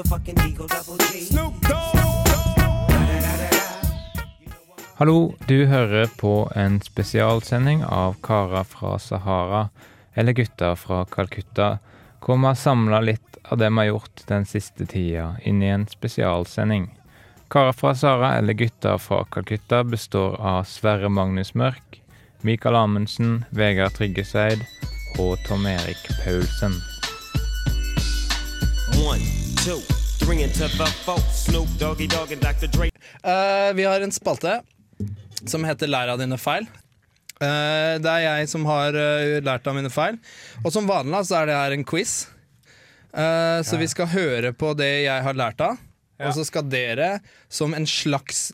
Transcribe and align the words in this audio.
motherfucking 0.00 0.38
Eagle 0.38 0.66
Double 0.66 1.04
G. 1.12 1.26
Hallo, 4.94 5.34
du 5.46 5.66
hører 5.66 6.06
på 6.06 6.52
en 6.54 6.80
spesialsending 6.80 7.84
av 7.84 8.16
Karer 8.22 8.64
fra 8.64 8.98
Sahara, 8.98 9.68
eller 10.14 10.32
Gutter 10.32 10.74
fra 10.74 11.04
Calcutta, 11.04 11.78
hvor 12.20 12.36
vi 12.36 12.46
har 12.46 12.54
samla 12.54 13.00
litt 13.00 13.38
av 13.44 13.58
det 13.58 13.70
vi 13.70 13.76
har 13.76 13.84
gjort 13.84 14.24
den 14.28 14.46
siste 14.46 14.86
tida, 14.86 15.36
inn 15.42 15.62
i 15.62 15.72
en 15.72 15.86
spesialsending. 15.88 16.90
Karer 17.48 17.72
fra 17.72 17.94
Sahara, 17.94 18.34
eller 18.38 18.52
Gutter 18.52 18.98
fra 18.98 19.24
Calcutta, 19.24 19.84
består 19.84 20.36
av 20.40 20.64
Sverre 20.64 21.08
Magnus 21.08 21.54
Mørk, 21.54 22.02
Mikael 22.40 22.76
Amundsen, 22.76 23.44
Vegard 23.50 23.96
Tryggeseid 23.96 24.64
og 25.18 25.36
Tom 25.48 25.66
Erik 25.66 26.08
Paulsen. 26.24 26.76
One, 29.00 29.49
two, 29.64 29.80
three 30.18 30.42
into 30.42 30.68
the 30.78 30.86
four. 31.04 31.18
Snoop 31.32 31.68
Doggy 31.78 32.06
Dogg 32.06 32.32
and 32.32 32.40
Dr. 32.40 32.66
Dre. 32.66 32.90
Eh, 33.22 33.72
vi 33.74 33.84
har 33.84 34.00
en 34.00 34.12
spalte 34.12 34.62
som 35.46 35.64
heter 35.64 35.90
Lær 35.90 36.08
av 36.14 36.20
dine 36.20 36.38
feil. 36.40 36.64
Eh, 37.40 37.98
det 38.00 38.08
er 38.08 38.24
jeg 38.24 38.48
som 38.52 38.64
har 38.68 38.96
eh, 38.96 39.36
lært 39.44 39.68
av 39.68 39.76
mine 39.76 39.92
feil. 39.92 40.16
Og 40.64 40.72
som 40.72 40.88
vanlig 40.88 41.26
så 41.28 41.42
er 41.42 41.50
det 41.50 41.58
her 41.58 41.76
en 41.76 41.84
quiz. 41.84 42.14
Eh, 43.12 43.60
så 43.66 43.76
vi 43.80 43.88
skal 43.90 44.08
høre 44.14 44.54
på 44.56 44.72
det 44.78 44.90
jeg 45.04 45.28
har 45.28 45.36
lært 45.36 45.60
av. 45.64 45.76
Og 46.20 46.34
så 46.36 46.44
skal 46.44 46.66
dere, 46.68 47.14
som 47.48 47.72
en 47.72 47.86
slags 47.88 48.50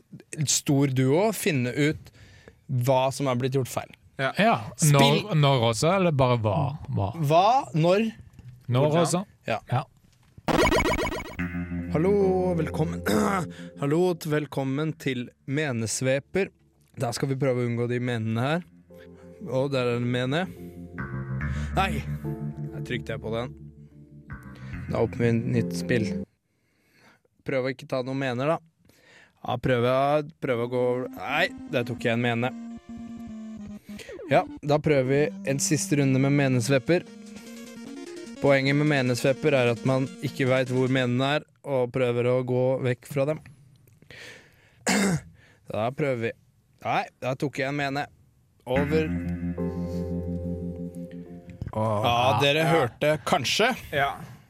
stor 0.47 0.91
duo, 0.95 1.25
finne 1.35 1.71
ut 1.75 2.13
hva 2.87 3.09
som 3.15 3.27
har 3.27 3.39
blitt 3.39 3.55
gjort 3.59 3.71
feil. 3.71 3.91
Ja. 4.19 4.31
Når, 4.91 5.35
når 5.39 5.67
også, 5.73 5.91
eller 5.99 6.15
bare 6.15 6.39
hva? 6.43 6.57
hva? 6.87 7.11
Hva, 7.27 7.45
når 7.75 8.09
Når 8.71 9.03
også? 9.03 9.23
Ja. 9.47 9.59
Ja. 9.71 9.83
Hallo, 11.97 12.53
velkommen 12.53 13.01
Hallo, 13.81 14.15
velkommen 14.25 14.91
til 14.93 15.31
Menesveper. 15.49 16.51
Da 16.93 17.09
skal 17.09 17.31
vi 17.31 17.37
prøve 17.41 17.63
å 17.63 17.65
unngå 17.65 17.87
de 17.89 17.97
menene 17.97 18.43
her. 18.43 18.67
Å, 19.49 19.63
der 19.65 19.89
er 19.95 19.97
det 19.97 20.11
mene. 20.13 20.43
Nei! 21.73 22.03
Der 22.75 22.85
trykte 22.85 23.15
jeg 23.15 23.23
på 23.23 23.33
den. 23.33 23.57
Da 24.91 25.01
åpner 25.01 25.23
vi 25.23 25.31
et 25.31 25.49
nytt 25.55 25.73
spill. 25.79 26.07
Prøv 27.49 27.65
å 27.65 27.73
ikke 27.73 27.89
ta 27.89 28.03
noen 28.05 28.21
mener, 28.21 28.53
da. 28.53 28.93
Ja, 29.41 29.57
prøve, 29.57 29.97
prøv 30.37 30.63
å 30.67 30.71
gå 30.75 30.85
Nei, 31.17 31.47
der 31.73 31.89
tok 31.89 32.05
jeg 32.05 32.13
en 32.13 32.25
mene. 32.29 32.53
Ja, 34.29 34.45
da 34.61 34.77
prøver 34.77 35.09
vi 35.15 35.49
en 35.49 35.65
siste 35.65 35.97
runde 35.97 36.21
med 36.21 36.37
menesveper. 36.43 37.09
Poenget 38.37 38.77
med 38.77 38.85
menesvepper 38.93 39.63
er 39.65 39.73
at 39.73 39.85
man 39.89 40.05
ikke 40.21 40.45
veit 40.45 40.69
hvor 40.69 40.93
menene 40.93 41.37
er, 41.39 41.53
og 41.67 41.91
prøver 41.93 42.29
å 42.31 42.37
gå 42.47 42.65
vekk 42.87 43.09
fra 43.11 43.27
dem. 43.33 43.43
Da 45.67 45.89
prøver 45.91 46.21
vi. 46.21 46.29
Nei, 46.85 47.01
da 47.19 47.33
tok 47.35 47.57
jeg 47.59 47.67
en 47.67 47.75
mene. 47.75 48.05
Over. 48.71 49.09
Ja, 51.75 52.13
dere 52.39 52.63
hørte 52.69 53.17
kanskje. 53.27 53.73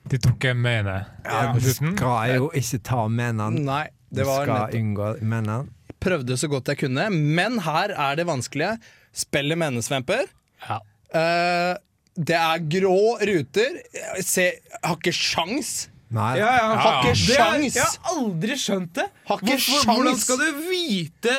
De 0.08 0.20
tok 0.22 0.46
en 0.52 0.62
mene. 0.62 1.00
Ja, 1.26 1.56
du 1.58 1.66
skal 1.66 2.36
jo 2.36 2.52
ikke 2.56 2.80
ta 2.86 3.08
mennene. 3.09 3.64
Nei, 3.66 3.88
det 4.14 4.28
var 4.30 4.46
skal 4.46 4.54
nettopp. 4.54 4.78
unngå 4.78 5.09
mennene. 5.24 5.74
Prøvde 6.06 6.38
så 6.38 6.48
godt 6.52 6.70
jeg 6.70 6.84
kunne, 6.84 7.09
men 7.09 7.58
her 7.66 7.92
er 7.98 8.20
det 8.20 8.28
vanskelige. 8.30 8.78
Spiller 9.18 9.58
menesvemper. 9.58 10.30
Ja. 10.68 10.78
Uh, 11.09 11.74
det 12.18 12.38
er 12.38 12.64
grå 12.78 13.18
ruter. 13.26 13.81
Jeg 14.22 14.62
har 14.84 14.98
ikke 15.00 15.14
sjans. 15.18 15.88
Nei. 16.09 16.38
Ja, 16.39 16.52
ja. 16.55 16.67
Har 16.80 17.02
ikke 17.03 17.16
sjans. 17.19 17.75
Jeg 17.75 17.83
har 17.83 18.13
aldri 18.16 18.55
skjønt 18.55 18.94
det. 18.95 19.08
Har 19.27 19.41
ikke 19.44 19.58
Hvorfor, 19.58 19.89
hvordan 19.97 20.19
skal 20.22 20.38
du 20.39 20.62
vite 20.69 21.34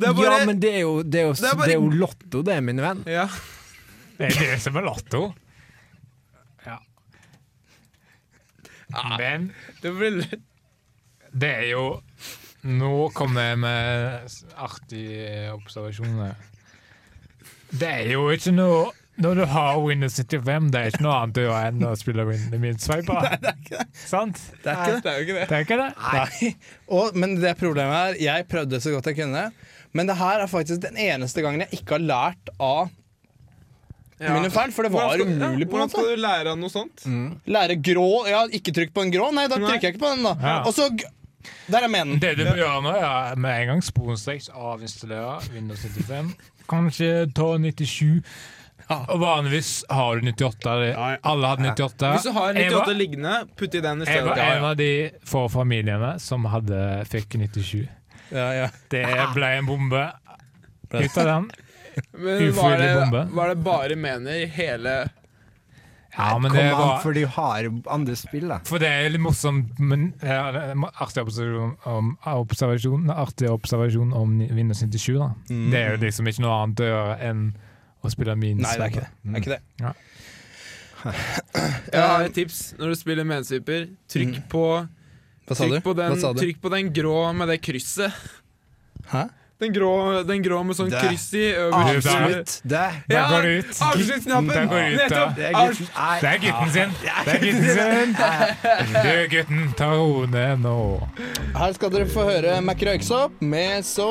Det 0.00 0.08
er 0.08 0.16
bare 0.18 0.38
Ja, 0.40 0.46
men 0.48 0.58
det 0.60 0.72
er 0.74 0.80
jo, 0.82 0.96
det 1.02 1.20
er 1.20 1.26
jo, 1.28 1.32
Det 1.38 1.44
er 1.52 1.56
bare- 1.60 1.66
det 1.68 1.76
er 1.76 1.80
jo 1.80 1.90
lotto, 2.02 2.42
det, 2.42 2.56
min 2.64 2.80
venn. 2.82 3.04
ja. 3.06 3.28
Det 4.18 4.26
er 4.36 4.40
det 4.40 4.60
som 4.60 4.76
er 4.76 4.82
Lotto. 4.84 5.20
Ja. 6.66 6.76
Men 9.18 9.52
Det 9.82 9.92
blir 9.96 10.20
det 11.32 11.50
er 11.50 11.66
jo 11.70 11.84
Nå 12.66 13.08
kommer 13.16 13.40
jeg 13.52 13.58
med 13.62 14.26
artige 14.60 15.52
observasjoner. 15.54 16.34
Det 17.72 17.88
er 17.88 18.10
jo 18.12 18.26
ikke 18.34 18.52
noe 18.52 18.90
Når 19.20 19.34
du 19.36 19.44
har 19.52 19.78
Windows 19.84 20.14
75, 20.16 20.70
det 20.72 20.80
er 20.80 20.86
ikke 20.94 21.02
noe 21.04 21.16
annet 21.20 21.40
å 21.40 21.42
gjøre 21.44 21.64
enn 21.70 21.82
å 21.84 21.90
spille 22.00 22.24
Windows 22.28 22.86
det. 22.88 23.82
Sant? 24.06 24.38
Det 24.64 24.72
er 24.72 24.78
ikke 24.80 24.94
det. 24.94 25.02
Det 25.04 25.10
er 25.10 25.18
jo 25.18 25.26
ikke 25.26 25.36
det. 25.36 25.48
Det 25.50 25.58
er 25.58 25.66
ikke 25.66 25.80
det? 25.80 25.90
Nei. 26.06 26.52
Og, 26.96 27.18
men 27.20 27.34
det 27.42 27.52
problemet 27.60 27.98
er, 28.00 28.20
jeg 28.24 28.46
prøvde 28.50 28.80
så 28.80 28.94
godt 28.94 29.10
jeg 29.12 29.18
kunne. 29.20 29.44
Men 29.92 30.06
det 30.08 30.16
her 30.20 30.40
er 30.44 30.50
faktisk 30.50 30.80
den 30.84 30.96
eneste 31.02 31.42
gangen 31.44 31.64
jeg 31.66 31.80
ikke 31.82 31.98
har 31.98 32.04
lært 32.06 32.52
av 32.62 32.88
Ja. 34.20 34.34
mine 34.36 34.50
feil. 34.52 34.72
For 34.76 34.84
det 34.84 34.92
var 34.92 35.14
skal- 35.14 35.26
umulig, 35.26 35.66
på 35.68 35.76
en 35.76 35.80
Hvordan 35.80 35.90
skal 35.94 36.08
du 36.10 36.20
lære 36.20 36.50
av 36.52 36.58
noe 36.60 36.68
sånt? 36.72 37.04
Lære 37.48 37.76
grå 37.80 38.08
Ja, 38.28 38.42
ikke 38.52 38.72
trykk 38.76 38.92
på 38.94 39.02
en 39.06 39.12
grå. 39.14 39.30
Nei, 39.32 39.46
da 39.48 39.56
Nei. 39.56 39.70
trykker 39.70 39.88
jeg 39.88 39.94
ikke 39.96 40.02
på 40.04 40.14
den, 40.14 40.22
da. 40.28 40.34
Ja. 40.40 40.56
Og 40.68 40.74
så 40.76 40.88
Der 41.70 41.84
er 41.86 41.88
menen. 41.88 42.18
Det 42.20 42.34
du 42.36 42.44
bør 42.44 42.58
gjøre 42.60 42.82
nå, 42.84 42.92
er 43.00 43.36
med 43.40 43.60
en 43.62 43.66
gang 43.74 43.80
sporenstreks 43.82 44.50
avinstallere 44.52 45.38
Windows 45.54 45.80
75. 45.80 46.34
Kanskje 46.68 47.32
ta 47.34 47.46
97. 47.58 48.22
Og 48.90 49.20
vanligvis 49.22 49.84
har 49.90 50.18
du 50.20 50.26
98. 50.32 50.72
Alle 51.22 51.50
hadde 51.52 51.68
98. 51.70 52.10
Hvis 52.16 52.26
du 52.26 52.32
har 52.34 52.54
98 52.54 52.72
var- 52.74 52.86
98 52.86 52.96
liggende, 52.98 53.34
putt 53.56 53.74
i 53.74 53.80
den 53.84 54.02
i 54.02 54.08
stedet. 54.08 54.18
Jeg 54.18 54.26
var 54.26 54.56
en 54.56 54.64
av 54.70 54.76
de 54.80 54.90
få 55.30 55.44
familiene 55.52 56.12
som 56.20 56.44
hadde, 56.50 56.80
fikk 57.10 57.36
97. 57.38 57.88
Ja, 58.30 58.48
ja. 58.54 58.68
Det 58.90 59.04
ble 59.34 59.52
en 59.60 59.66
bombe. 59.66 60.04
Ut 60.90 61.18
av 61.18 61.24
den. 61.32 61.50
Men 62.12 62.52
var 62.54 62.76
det, 62.78 62.90
bombe. 62.98 63.24
var 63.34 63.48
det 63.48 63.56
bare 63.66 63.96
mener 63.98 64.42
i 64.42 64.44
hele 64.46 64.92
Ja, 66.16 66.38
men 66.38 66.50
Kom 66.50 66.58
det 66.58 66.74
an, 66.74 67.00
for 67.02 67.12
de 67.14 67.22
har 67.26 67.66
andre 67.90 68.14
spill, 68.18 68.46
da. 68.50 68.58
For 68.66 68.82
det 68.82 68.88
er 68.90 69.10
litt 69.10 69.22
morsomt, 69.22 69.78
men 69.78 70.08
ja, 70.22 70.48
artig 71.02 71.22
observasjon 71.22 71.76
om, 71.86 72.12
observasjon, 72.26 73.10
artig 73.14 73.50
observasjon 73.50 74.10
om 74.18 74.38
Windows 74.50 74.82
97. 74.82 75.18
Da. 75.18 75.28
Det 75.46 75.78
er 75.82 75.94
jo 75.94 76.00
liksom 76.02 76.30
ikke 76.30 76.42
noe 76.46 76.56
annet 76.64 76.82
å 76.82 76.88
gjøre 76.90 77.18
enn 77.28 77.44
å 78.02 78.12
spille 78.12 78.36
minus. 78.38 78.64
Nei, 78.64 78.76
det 78.76 78.86
er 78.86 78.92
ikke 78.92 79.02
det. 79.04 79.10
det, 79.22 79.32
er 79.32 79.42
ikke 79.44 79.54
det. 79.54 79.62
Ja. 79.80 79.92
Jeg 81.94 82.04
har 82.04 82.26
et 82.26 82.34
tips 82.36 82.62
når 82.78 82.92
du 82.92 83.00
spiller 83.00 83.28
medsviper. 83.28 83.86
Trykk 84.12 84.40
på 84.52 84.64
Hva 84.70 85.56
sa 85.56 85.66
du? 85.66 85.74
Trykk 85.74 85.86
på, 85.86 85.94
den, 85.98 86.14
Hva 86.14 86.20
sa 86.20 86.32
du? 86.36 86.40
trykk 86.42 86.62
på 86.62 86.72
den 86.76 86.90
grå 86.96 87.18
med 87.36 87.50
det 87.52 87.60
krysset. 87.64 88.16
Hæ? 89.10 89.26
Den 89.60 89.72
grå, 89.72 90.22
den 90.24 90.42
grå 90.42 90.62
med 90.64 90.76
sånn 90.78 90.88
kryss 90.88 91.34
i 91.36 91.52
øverst. 91.52 92.62
Det. 92.64 92.90
Der 93.10 93.28
går 93.28 93.42
det 93.44 93.50
ut. 93.58 93.66
Avsluttsknappen! 93.84 94.48
Der 94.54 94.64
går 94.70 94.78
det 94.80 94.86
ut, 94.86 94.92
ja. 95.00 95.04
Nettopp! 95.04 95.34
Det 95.36 95.44
er 95.44 95.52
gutten. 95.58 95.86
Nei. 95.98 96.18
Det 96.20 96.28
er 96.30 96.36
gutten 96.46 96.70
sin! 96.76 96.90
Det 97.26 97.32
er 97.34 97.40
gutten 97.44 97.68
sin! 97.76 98.10
Du, 99.04 99.12
gutten, 99.34 99.60
ta 99.76 99.88
ro 99.92 100.24
nå. 100.64 100.78
Her 101.58 101.70
skal 101.76 101.88
dere 101.92 102.06
få 102.08 102.22
høre 102.30 102.52
Mac 102.64 102.80
Røyksopp 102.88 103.32
med 103.44 103.84
So 103.84 104.08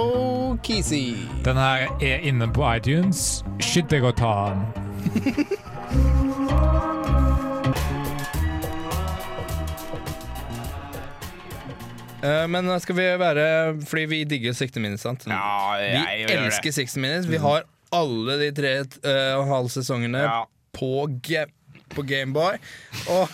Keezy. 0.63 1.17
Den 1.45 1.57
her 1.57 1.88
er 1.97 2.19
inne 2.29 2.47
på 2.53 2.61
iTunes. 2.75 3.43
Shit, 3.59 3.89
Eh, 12.24 12.46
men 12.52 12.68
skal 12.84 12.96
vi 12.97 13.03
være 13.19 13.44
Fordi 13.88 14.06
vi 14.12 14.24
digger 14.28 14.53
60 14.53 14.80
Minutes, 14.84 15.02
sant? 15.06 15.24
Ja, 15.28 15.75
vi 15.80 15.85
jeg 15.96 16.25
det. 16.28 16.40
elsker 16.46 16.72
60 16.75 16.97
Minutes. 17.00 17.30
Vi 17.31 17.38
har 17.40 17.63
alle 17.96 18.35
de 18.41 18.50
tre 18.53 18.74
eh, 18.80 19.35
og 19.38 19.44
en 19.46 19.53
halv 19.53 19.69
sesongene 19.74 20.19
Ja. 20.25 20.41
på, 20.75 21.07
ga 21.25 21.46
på 21.96 22.03
Gameboy. 22.06 22.57
Og 23.10 23.30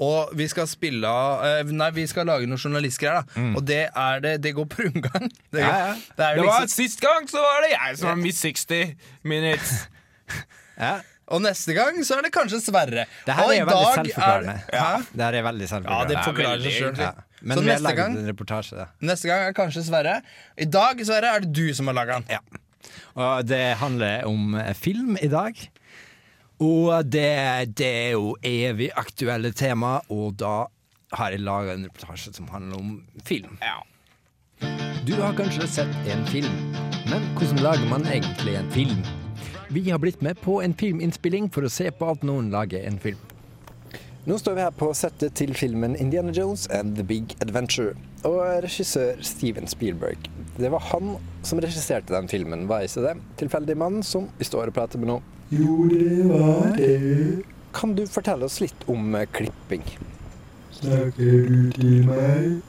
Og 0.00 0.30
vi 0.38 0.46
skal 0.46 0.68
spille 0.70 1.08
av 1.10 1.40
eh, 1.46 1.70
Nei, 1.74 1.88
vi 1.96 2.04
skal 2.06 2.26
lage 2.28 2.46
noen 2.46 2.60
journalistgreier, 2.60 3.22
da. 3.34 3.46
Og 3.58 3.64
det 3.66 3.80
er 3.96 4.20
det 4.22 4.34
Det 4.44 4.52
går 4.54 4.66
på 4.70 4.82
rundgang. 4.86 5.30
Det, 5.52 5.60
Ja, 5.64 5.70
ja. 5.88 5.94
det 5.94 6.16
Det 6.18 6.42
liksom... 6.42 6.50
var 6.52 6.66
Sist 6.74 7.00
gang 7.02 7.30
så 7.30 7.42
var 7.42 7.62
det 7.64 7.72
jeg 7.76 7.98
som 7.98 8.08
var 8.12 8.20
Miss 8.26 8.42
60 8.44 8.96
minutes. 9.22 9.78
Ja. 10.78 10.98
Og 11.28 11.42
neste 11.44 11.74
gang 11.76 11.98
så 12.04 12.16
er 12.18 12.22
det 12.26 12.32
kanskje 12.34 12.60
Sverre. 12.64 13.04
Det 13.26 13.34
her 13.36 13.50
er 13.52 13.58
jo 13.60 13.66
veldig 13.68 13.94
selvforklarende. 13.98 14.54
Ja. 14.72 14.86
Det 15.12 15.24
her 15.26 15.38
er 15.40 15.42
veldig 15.48 15.66
Ja, 15.66 15.70
selvforklarende. 15.74 16.14
det 16.14 16.24
forklarer 16.24 16.62
seg 16.64 16.78
selv. 16.78 17.02
Ja. 17.04 17.10
Men 17.40 17.56
Så 17.58 17.62
vi 17.62 17.68
har 17.68 17.74
neste 17.74 17.84
laget 17.88 17.98
gang 18.02 18.16
en 18.18 18.30
reportasje. 18.32 18.76
Da. 18.80 18.86
Neste 19.12 19.28
gang 19.30 19.42
er 19.48 19.52
kanskje 19.58 19.82
Sverre. 19.86 20.14
I 20.58 20.64
dag, 20.64 21.04
Sverre, 21.06 21.34
er 21.36 21.44
det 21.44 21.52
du 21.54 21.74
som 21.74 21.86
har 21.92 21.94
laga 22.00 22.18
den. 22.20 22.32
Ja. 22.32 22.40
Og 23.18 23.44
det 23.46 23.62
handler 23.78 24.24
om 24.26 24.56
film 24.74 25.16
i 25.22 25.28
dag. 25.30 25.60
Og 26.58 27.04
det, 27.06 27.28
det 27.78 27.86
er 28.08 28.10
jo 28.16 28.32
evig 28.42 28.88
aktuelle 28.98 29.52
tema, 29.54 30.00
og 30.10 30.34
da 30.40 30.64
har 31.14 31.30
jeg 31.30 31.40
laga 31.46 31.76
en 31.76 31.84
reportasje 31.86 32.32
som 32.34 32.48
handler 32.50 32.80
om 32.80 32.96
film. 33.24 33.54
Ja. 33.62 33.78
Du 35.06 35.14
har 35.22 35.36
kanskje 35.38 35.68
sett 35.70 36.10
en 36.10 36.26
film, 36.26 36.58
men 37.06 37.22
hvordan 37.38 37.62
lager 37.62 37.86
man 37.92 38.02
egentlig 38.10 38.56
en 38.58 38.70
film? 38.74 38.98
Vi 39.70 39.90
har 39.90 39.98
blitt 39.98 40.20
med 40.20 40.40
på 40.40 40.62
en 40.62 40.74
filminnspilling 40.74 41.50
for 41.52 41.66
å 41.66 41.68
se 41.68 41.90
på 41.92 42.06
at 42.08 42.22
noen 42.24 42.46
lager 42.50 42.86
en 42.88 42.96
film. 43.02 43.20
Nå 44.24 44.38
står 44.40 44.54
vi 44.56 44.62
her 44.64 44.72
på 44.76 44.86
settet 44.96 45.34
til 45.36 45.52
filmen 45.56 45.96
'Indiana 45.96 46.32
Jones 46.32 46.66
and 46.72 46.96
The 46.96 47.04
Big 47.04 47.36
Adventure'. 47.44 47.96
Og 48.24 48.40
regissør 48.64 49.20
Steven 49.22 49.66
Spielberg. 49.66 50.18
Det 50.58 50.70
var 50.72 50.80
han 50.80 51.16
som 51.42 51.60
regisserte 51.60 52.14
den 52.14 52.28
filmen, 52.28 52.68
var 52.68 52.80
ikke 52.80 53.04
det? 53.04 53.14
Tilfeldig 53.36 53.76
mann 53.76 54.02
som 54.02 54.28
vi 54.38 54.44
står 54.44 54.72
og 54.72 54.74
prater 54.74 54.98
med 54.98 55.08
nå. 55.08 55.20
Jo, 55.50 55.88
det 55.88 56.28
var 56.28 56.74
det. 56.76 57.44
Kan 57.74 57.94
du 57.94 58.06
fortelle 58.06 58.44
oss 58.44 58.60
litt 58.60 58.88
om 58.88 59.14
eh, 59.14 59.28
klipping? 59.32 59.84
Snakker 60.80 61.48
du 61.48 61.70
til 61.76 62.04
meg? 62.08 62.60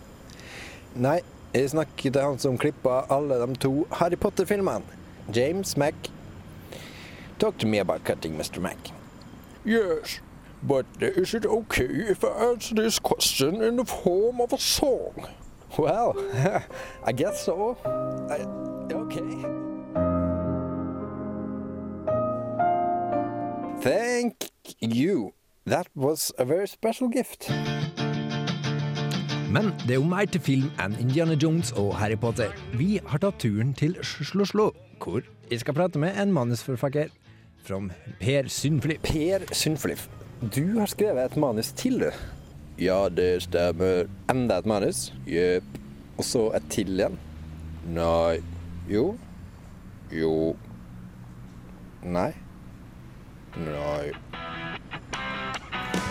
Nei, 0.95 1.19
jeg 1.53 1.69
snakker 1.69 2.11
til 2.11 2.21
han 2.21 2.39
som 2.39 2.57
klippa 2.57 3.05
alle 3.09 3.39
de 3.39 3.55
to 3.55 3.85
Harry 3.91 4.15
Potter-filmene. 4.15 4.83
James 5.33 5.77
Mack. 5.77 6.11
Talk 7.39 7.57
to 7.59 7.65
me 7.65 7.77
about 7.79 8.03
cutting, 8.03 8.37
Mr. 8.37 8.59
Mack. 8.59 8.91
Yes, 9.63 10.19
but 10.61 10.85
is 10.99 11.33
it 11.33 11.45
okay 11.45 11.87
if 11.87 12.25
I 12.25 12.51
answer 12.51 12.75
this 12.75 12.99
question 12.99 13.63
in 13.63 13.77
the 13.77 13.85
form 13.85 14.41
of 14.41 14.51
a 14.51 14.57
song? 14.57 15.25
Well, 15.77 16.15
I 17.05 17.13
guess 17.13 17.45
so. 17.45 17.77
I, 18.29 18.43
okay. 18.91 19.31
Thank 23.81 24.51
you. 24.81 25.31
That 25.65 25.87
was 25.95 26.33
a 26.37 26.43
very 26.43 26.67
special 26.67 27.07
gift. 27.07 27.49
Men 29.49 29.71
det 29.87 29.89
er 29.89 29.95
jo 29.95 30.03
mer 30.03 30.25
til 30.25 30.41
film 30.41 30.67
enn 30.77 30.97
Indiana 30.99 31.33
Jones 31.33 31.71
og 31.71 31.95
Harry 31.97 32.19
Potter. 32.19 32.51
Vi 32.77 32.99
har 33.05 33.17
tatt 33.23 33.39
turen 33.41 33.71
til 33.73 33.95
Slå-Slå, 34.03 34.67
hvor 35.01 35.23
jeg 35.49 35.63
skal 35.63 35.73
prate 35.73 35.99
med 35.99 36.19
en 36.21 36.33
manusforfatter 36.33 37.09
fra 37.63 37.79
Per 38.19 38.49
Sundfliff. 38.49 39.01
Per 39.01 39.45
Sundfliff, 39.55 40.07
du 40.41 40.79
har 40.79 40.87
skrevet 40.87 41.31
et 41.31 41.39
manus 41.39 41.71
til, 41.75 41.99
du? 41.99 42.11
Ja, 42.79 43.09
det 43.09 43.43
stemmer. 43.43 44.07
Enda 44.31 44.61
et 44.61 44.69
manus? 44.69 45.09
Jepp. 45.27 45.67
Og 46.19 46.25
så 46.27 46.45
et 46.55 46.69
til 46.71 46.93
igjen? 46.95 47.17
Nei. 47.95 48.39
Jo. 48.87 49.13
Jo. 50.11 50.55
Nei. 52.03 52.31
Nei. 53.59 54.11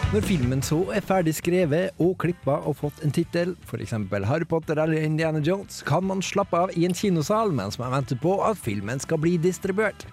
Når 0.08 0.24
filmen 0.24 0.62
så 0.64 0.78
er 0.96 1.04
ferdig 1.04 1.34
skrevet 1.36 1.98
og 2.00 2.14
klippa 2.20 2.54
og 2.64 2.78
fått 2.78 3.02
en 3.04 3.12
tittel, 3.12 3.50
f.eks. 3.68 3.92
Harry 4.24 4.46
Potter 4.48 4.80
eller 4.80 5.04
Indiana 5.04 5.42
Jones, 5.44 5.82
kan 5.84 6.06
man 6.08 6.24
slappe 6.24 6.56
av 6.56 6.72
i 6.76 6.86
en 6.88 6.96
kinosal 6.96 7.52
mens 7.52 7.76
man 7.80 7.92
venter 7.92 8.16
på 8.20 8.38
at 8.44 8.56
filmen 8.56 9.00
skal 9.04 9.20
bli 9.20 9.36
distribuert. 9.36 10.06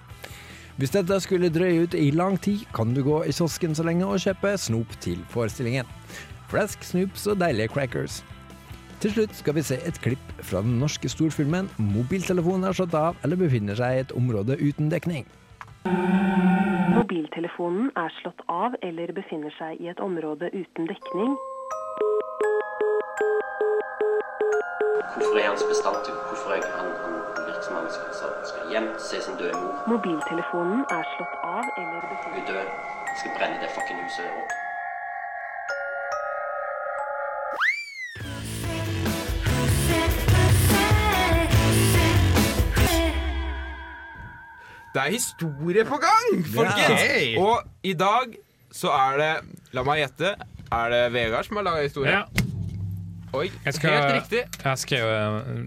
Hvis 0.76 0.92
dette 0.92 1.16
skulle 1.24 1.48
drøye 1.56 1.86
ut 1.86 1.94
i 1.96 2.10
lang 2.12 2.36
tid, 2.44 2.66
kan 2.76 2.90
du 2.92 3.00
gå 3.04 3.22
i 3.24 3.32
kiosken 3.32 3.76
så 3.78 3.84
lenge 3.88 4.04
og 4.12 4.20
kjøpe 4.20 4.58
snop 4.60 4.98
til 5.00 5.22
forestillingen. 5.32 5.88
Flask, 6.52 6.84
snoops 6.84 7.24
og 7.32 7.40
deilige 7.40 7.72
crackers. 7.72 8.18
Til 9.00 9.14
slutt 9.14 9.38
skal 9.40 9.56
vi 9.56 9.64
se 9.64 9.78
et 9.88 10.02
klipp 10.04 10.34
fra 10.44 10.60
den 10.66 10.76
norske 10.80 11.08
storfilmen 11.08 11.70
'Mobiltelefonen 11.80 12.68
er 12.68 12.76
slått 12.76 12.94
av' 12.94 13.16
eller 13.24 13.40
befinner 13.40 13.76
seg 13.80 13.96
i 13.96 14.04
et 14.04 14.12
område 14.12 14.60
uten 14.60 14.92
dekning. 14.92 15.24
Mobiltelefonen 16.92 17.92
er 17.96 18.12
slått 18.20 18.44
av 18.50 18.76
eller 18.84 19.16
befinner 19.16 19.56
seg 19.56 19.80
i 19.80 19.88
et 19.88 20.00
område 20.00 20.52
uten 20.52 20.92
dekning. 20.92 21.38
Hvorfor 25.16 25.40
er 25.40 25.48
hans 25.48 25.64
så 25.64 25.68
bestandt? 25.72 26.12
Hvorfor 26.28 26.52
er 26.52 26.68
han, 26.76 26.92
han 27.06 27.45
som 27.66 27.76
han 27.76 27.88
skal, 27.92 28.70
hjem, 28.72 28.88
se 29.00 29.22
sin 29.22 29.38
døde 29.42 29.58
mor. 29.62 29.74
Mobiltelefonen 29.94 30.86
er 30.98 31.04
slått 31.16 31.36
av 31.44 31.66
eller 31.82 32.06
Hun 32.26 32.38
er 32.42 32.46
død. 32.52 32.70
Jeg 33.10 33.18
skal 33.20 33.32
brenne 33.38 33.58
det 33.64 33.70
fucking 33.78 34.00
huset 34.04 34.30
opp. 34.42 34.54
Det 44.96 45.04
er 45.04 45.12
historie 45.12 45.84
på 45.84 45.98
gang, 46.08 46.46
folkens! 46.56 47.38
Og 47.38 47.64
i 47.84 47.94
dag 47.94 48.38
så 48.72 48.94
er 48.96 49.18
det 49.20 49.34
La 49.76 49.84
meg 49.84 50.06
gjette. 50.06 50.38
Er 50.72 50.94
det 50.94 51.04
Vegard 51.14 51.48
som 51.50 51.60
har 51.60 51.68
laga 51.68 51.84
historie? 51.84 52.14
Ja. 52.16 52.45
Oi, 53.36 53.50
Jeg 53.66 53.76
skal, 53.76 53.92
helt 53.92 54.14
riktig. 54.16 54.42
Jeg 54.64 54.80
skrev 54.80 55.10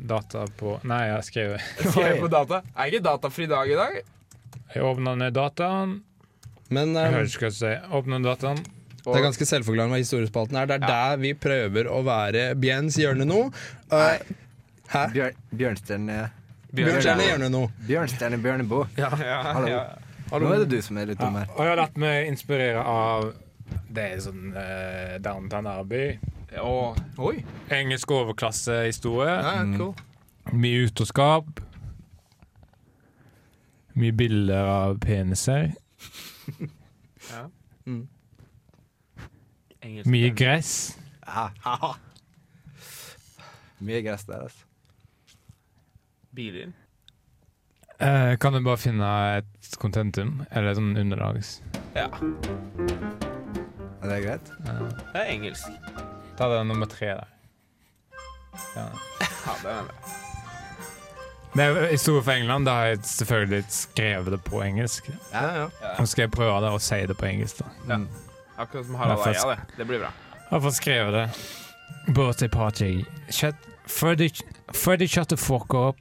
data 0.08 0.44
på 0.56 0.78
Nei, 0.88 1.02
jeg 1.10 1.26
skrev 1.26 1.50
Jeg 1.58 1.90
Skrev 1.92 2.22
på 2.22 2.30
data. 2.32 2.62
Er 2.72 2.88
ikke 2.88 3.02
datafri 3.04 3.48
dag 3.50 3.68
i 3.68 3.76
dag? 3.76 3.98
Jeg 4.72 4.84
åpna 4.88 5.12
ned 5.20 5.36
dataen. 5.36 5.98
Men 6.72 6.94
Jeg 6.96 7.10
eh, 7.10 7.14
hører 7.16 7.28
ikke 7.28 7.44
hva 7.44 7.52
du 7.52 7.58
sier. 7.58 7.84
Åpna 7.98 8.20
dataen. 8.24 8.62
det 9.04 9.16
er 9.18 9.24
ganske 9.26 9.48
selvforklarende 9.50 9.96
hva 9.96 10.00
historiespalten 10.00 10.60
er. 10.60 10.70
Det 10.70 10.78
er 10.78 10.86
der 10.86 11.20
vi 11.20 11.34
prøver 11.36 11.90
å 11.92 12.00
være 12.08 12.46
Bjens 12.60 12.96
hjørne 13.00 13.28
nå. 13.28 13.42
Eh, 13.92 14.32
hæ? 14.94 15.04
Bjør, 15.12 15.36
Bjørnstjerne 15.52 16.18
Bjørnstjerne 16.72 17.28
hjørne 17.28 17.52
nå. 17.52 17.62
Bjørnstjerne 17.88 18.40
Bjørnebo. 18.44 18.82
Hallo. 18.96 19.84
Nå 20.32 20.54
er 20.54 20.64
det 20.64 20.72
du 20.72 20.80
som 20.84 20.96
er 21.00 21.12
litt 21.12 21.20
dum 21.20 21.36
her. 21.36 21.48
Og 21.52 21.62
jeg 21.64 21.74
har 21.74 21.80
latt 21.80 22.00
meg 22.00 22.32
inspirere 22.32 22.80
av 22.84 23.30
Det 23.92 24.10
er 24.14 24.20
sånn 24.24 24.52
uh, 24.56 25.16
Downtown 25.24 25.68
Abbey. 25.68 26.16
Å, 26.56 26.94
oi. 27.20 27.42
Engelsk 27.74 28.10
overklassehistorie. 28.16 29.34
Ja, 29.36 29.64
cool. 29.76 29.92
Mye 30.56 30.86
utroskap. 30.88 31.60
Mye 33.98 34.14
bilder 34.16 34.64
av 34.70 34.96
peniser. 35.02 35.72
Mye 40.08 40.30
gress. 40.34 40.96
Ja. 41.26 41.50
Mye 43.84 44.00
gress 44.02 44.24
der, 44.26 44.46
altså. 44.48 44.64
Biler. 46.34 46.72
Eh, 47.98 48.36
kan 48.38 48.54
du 48.54 48.60
bare 48.62 48.78
finne 48.78 49.06
et 49.40 49.68
contentum? 49.82 50.44
Eller 50.54 50.76
sånn 50.78 50.92
underlags? 51.00 51.56
Ja, 51.98 52.06
Er 53.98 54.12
det 54.12 54.18
greit? 54.24 54.50
det 54.62 55.18
er 55.18 55.30
engelsk. 55.32 55.66
Ta 56.38 56.48
det 56.52 56.60
nummer 56.66 56.86
tre 56.86 57.06
der. 57.06 57.28
Ja. 58.76 58.84
Ja, 59.20 59.54
det 59.62 59.70
er 59.72 59.82
det. 59.82 59.94
Det 61.54 61.64
er 61.64 61.90
historie 61.90 62.22
for 62.22 62.32
England. 62.32 62.66
Da 62.66 62.70
har 62.72 62.84
jeg 62.92 62.98
selvfølgelig 63.02 63.64
skrevet 63.68 64.32
det 64.32 64.40
på 64.44 64.62
engelsk. 64.62 65.10
Ja, 65.32 65.44
ja. 65.60 65.66
Nå 65.98 66.06
skal 66.06 66.22
jeg 66.22 66.30
prøve 66.30 66.60
det 66.62 66.70
og 66.70 66.80
si 66.84 67.00
det 67.06 67.16
på 67.18 67.26
engelsk. 67.26 67.58
da 67.58 67.94
Ja. 67.94 67.98
Akkurat 68.58 68.86
som 68.86 68.94
Harald 68.94 69.26
Eia, 69.26 69.50
det. 69.50 69.58
Det 69.76 69.86
blir 69.86 69.98
bra. 69.98 70.10
Jeg 70.34 70.50
har 70.50 70.60
fått 70.60 70.74
skrevet 70.74 71.12
det. 71.14 71.30
Birthday 72.14 72.48
party. 72.48 73.04
Shut, 73.30 73.54
Freddy, 73.86 74.30
Freddy 74.74 75.06
shut 75.06 75.28
the 75.28 75.36
fuck 75.36 75.74
up. 75.74 75.96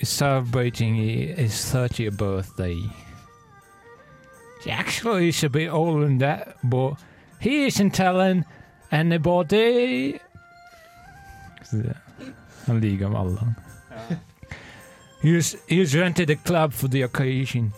He's 0.00 0.08
celebrating 0.08 0.94
his 1.36 1.54
30th 1.74 2.16
birthday. 2.16 2.76
He 4.64 4.70
Actually, 4.70 5.28
is 5.28 5.44
a 5.44 5.48
bit 5.48 5.70
older 5.70 6.06
than 6.06 6.18
that, 6.18 6.56
but 6.62 6.94
he 7.40 7.66
isn't 7.66 7.90
telling 7.94 8.44
anybody. 8.90 10.18
Han 12.66 12.80
liker 12.80 13.08
med 13.08 13.20
alle. 13.20 13.54
He's, 15.22 15.56
he's 15.68 15.94
rented 15.94 16.30
a 16.30 16.36
club 16.36 16.72
for 16.72 16.88
the 16.88 17.02
occasion, 17.02 17.72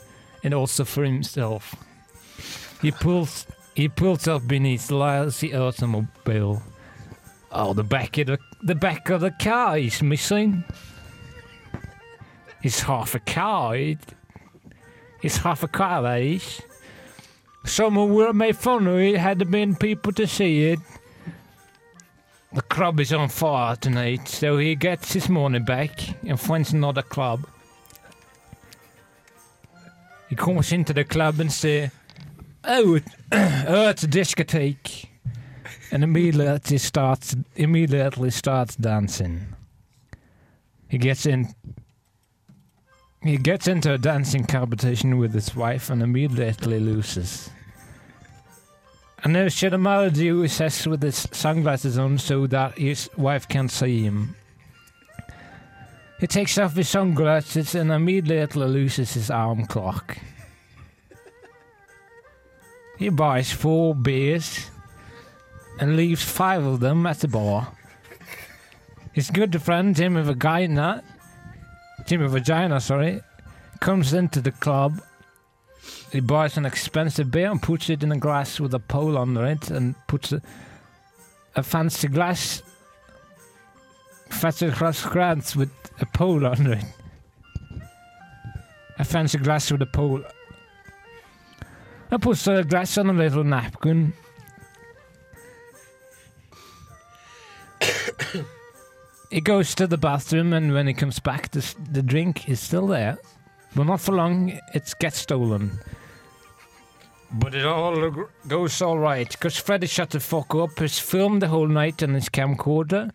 and 0.44 0.54
also 0.54 0.84
for 0.84 1.04
himself. 1.04 1.74
He 2.82 2.90
pulls 2.90 3.46
he 3.74 3.88
pulls 3.88 4.28
up 4.28 4.50
his 4.50 4.90
lousy 4.90 5.54
automobile. 5.54 6.62
Oh, 7.52 7.72
the 7.74 7.84
back 7.84 8.18
of 8.18 8.26
the 8.26 8.38
the 8.62 8.74
back 8.74 9.08
of 9.10 9.20
the 9.20 9.30
car 9.30 9.78
is 9.78 10.02
missing. 10.02 10.64
It's 12.62 12.80
half 12.80 13.14
a 13.14 13.20
car. 13.20 13.76
It, 13.76 13.98
it's 15.22 15.38
half 15.38 15.62
a 15.62 15.68
car, 15.68 16.02
that 16.02 16.20
is. 16.20 16.60
Someone 17.68 18.14
would 18.14 18.26
have 18.26 18.36
made 18.36 18.56
fun 18.56 18.86
of 18.86 18.98
it 18.98 19.18
had 19.18 19.38
there 19.38 19.46
been 19.46 19.76
people 19.76 20.12
to 20.12 20.26
see 20.26 20.70
it. 20.70 20.80
The 22.52 22.62
club 22.62 22.98
is 22.98 23.12
on 23.12 23.28
fire 23.28 23.76
tonight, 23.76 24.26
so 24.26 24.56
he 24.56 24.74
gets 24.74 25.12
his 25.12 25.28
money 25.28 25.58
back 25.58 25.90
and 26.26 26.40
finds 26.40 26.72
another 26.72 27.02
club. 27.02 27.46
He 30.30 30.34
comes 30.34 30.72
into 30.72 30.94
the 30.94 31.04
club 31.04 31.40
and 31.40 31.52
says, 31.52 31.90
Oh, 32.64 33.00
oh, 33.32 33.88
it's 33.90 34.02
a 34.02 34.08
discotheque. 34.08 35.06
And 35.90 36.02
immediately 36.02 36.78
starts 36.78 37.36
immediately 37.54 38.30
starts 38.30 38.76
dancing. 38.76 39.54
He 40.88 40.98
gets 40.98 41.26
in 41.26 41.54
he 43.22 43.36
gets 43.36 43.68
into 43.68 43.92
a 43.92 43.98
dancing 43.98 44.44
competition 44.44 45.18
with 45.18 45.34
his 45.34 45.54
wife 45.54 45.90
and 45.90 46.02
immediately 46.02 46.80
loses. 46.80 47.50
And 49.24 49.34
then 49.34 49.46
Shedamara 49.48 50.16
he 50.16 50.48
says 50.48 50.86
with 50.86 51.02
his 51.02 51.28
sunglasses 51.32 51.98
on 51.98 52.18
so 52.18 52.46
that 52.46 52.78
his 52.78 53.10
wife 53.16 53.48
can't 53.48 53.70
see 53.70 54.02
him. 54.02 54.36
He 56.20 56.26
takes 56.26 56.58
off 56.58 56.74
his 56.74 56.88
sunglasses 56.88 57.74
and 57.74 57.92
immediately 57.92 58.66
loses 58.66 59.14
his 59.14 59.30
arm 59.30 59.66
clock. 59.66 60.18
He 62.98 63.08
buys 63.08 63.52
four 63.52 63.94
beers 63.94 64.70
and 65.80 65.96
leaves 65.96 66.22
five 66.24 66.64
of 66.64 66.80
them 66.80 67.06
at 67.06 67.20
the 67.20 67.28
bar. 67.28 67.72
His 69.12 69.30
good 69.30 69.60
friend 69.62 69.94
Jimmy 69.94 70.22
Vagina, 70.22 71.02
Jimmy 72.06 72.26
Vagina, 72.28 72.80
sorry, 72.80 73.20
comes 73.80 74.12
into 74.12 74.40
the 74.40 74.50
club. 74.50 75.00
He 76.12 76.20
buys 76.20 76.56
an 76.56 76.64
expensive 76.64 77.30
beer 77.30 77.50
and 77.50 77.60
puts 77.60 77.90
it 77.90 78.02
in 78.02 78.12
a 78.12 78.18
glass 78.18 78.58
with 78.58 78.72
a 78.72 78.78
pole 78.78 79.18
under 79.18 79.44
it, 79.44 79.70
and 79.70 79.94
puts 80.06 80.32
a, 80.32 80.40
a 81.54 81.62
fancy 81.62 82.08
glass, 82.08 82.62
fancy 84.30 84.70
glass 84.70 85.04
glass 85.04 85.54
with 85.54 85.70
a 86.00 86.06
pole 86.06 86.46
under 86.46 86.72
it. 86.74 86.84
A 88.98 89.04
fancy 89.04 89.36
glass 89.38 89.70
with 89.70 89.82
a 89.82 89.86
pole. 89.86 90.24
And 92.10 92.22
puts 92.22 92.44
the 92.44 92.64
glass 92.64 92.96
on 92.96 93.10
a 93.10 93.12
little 93.12 93.44
napkin. 93.44 94.14
he 99.30 99.42
goes 99.42 99.74
to 99.74 99.86
the 99.86 99.98
bathroom, 99.98 100.54
and 100.54 100.72
when 100.72 100.86
he 100.86 100.94
comes 100.94 101.18
back, 101.20 101.50
the, 101.50 101.74
the 101.92 102.02
drink 102.02 102.48
is 102.48 102.60
still 102.60 102.86
there. 102.86 103.18
But 103.76 103.84
not 103.84 104.00
for 104.00 104.12
long, 104.12 104.58
it 104.72 104.94
gets 104.98 105.18
stolen. 105.18 105.78
But 107.30 107.54
it 107.54 107.66
all 107.66 108.10
goes 108.46 108.80
all 108.80 108.98
right, 108.98 109.28
because 109.30 109.56
Freddy 109.58 109.86
shut 109.86 110.10
the 110.10 110.20
fuck 110.20 110.54
up. 110.54 110.78
He's 110.78 110.98
filmed 110.98 111.42
the 111.42 111.48
whole 111.48 111.66
night 111.68 112.02
on 112.02 112.14
his 112.14 112.28
camcorder. 112.28 113.10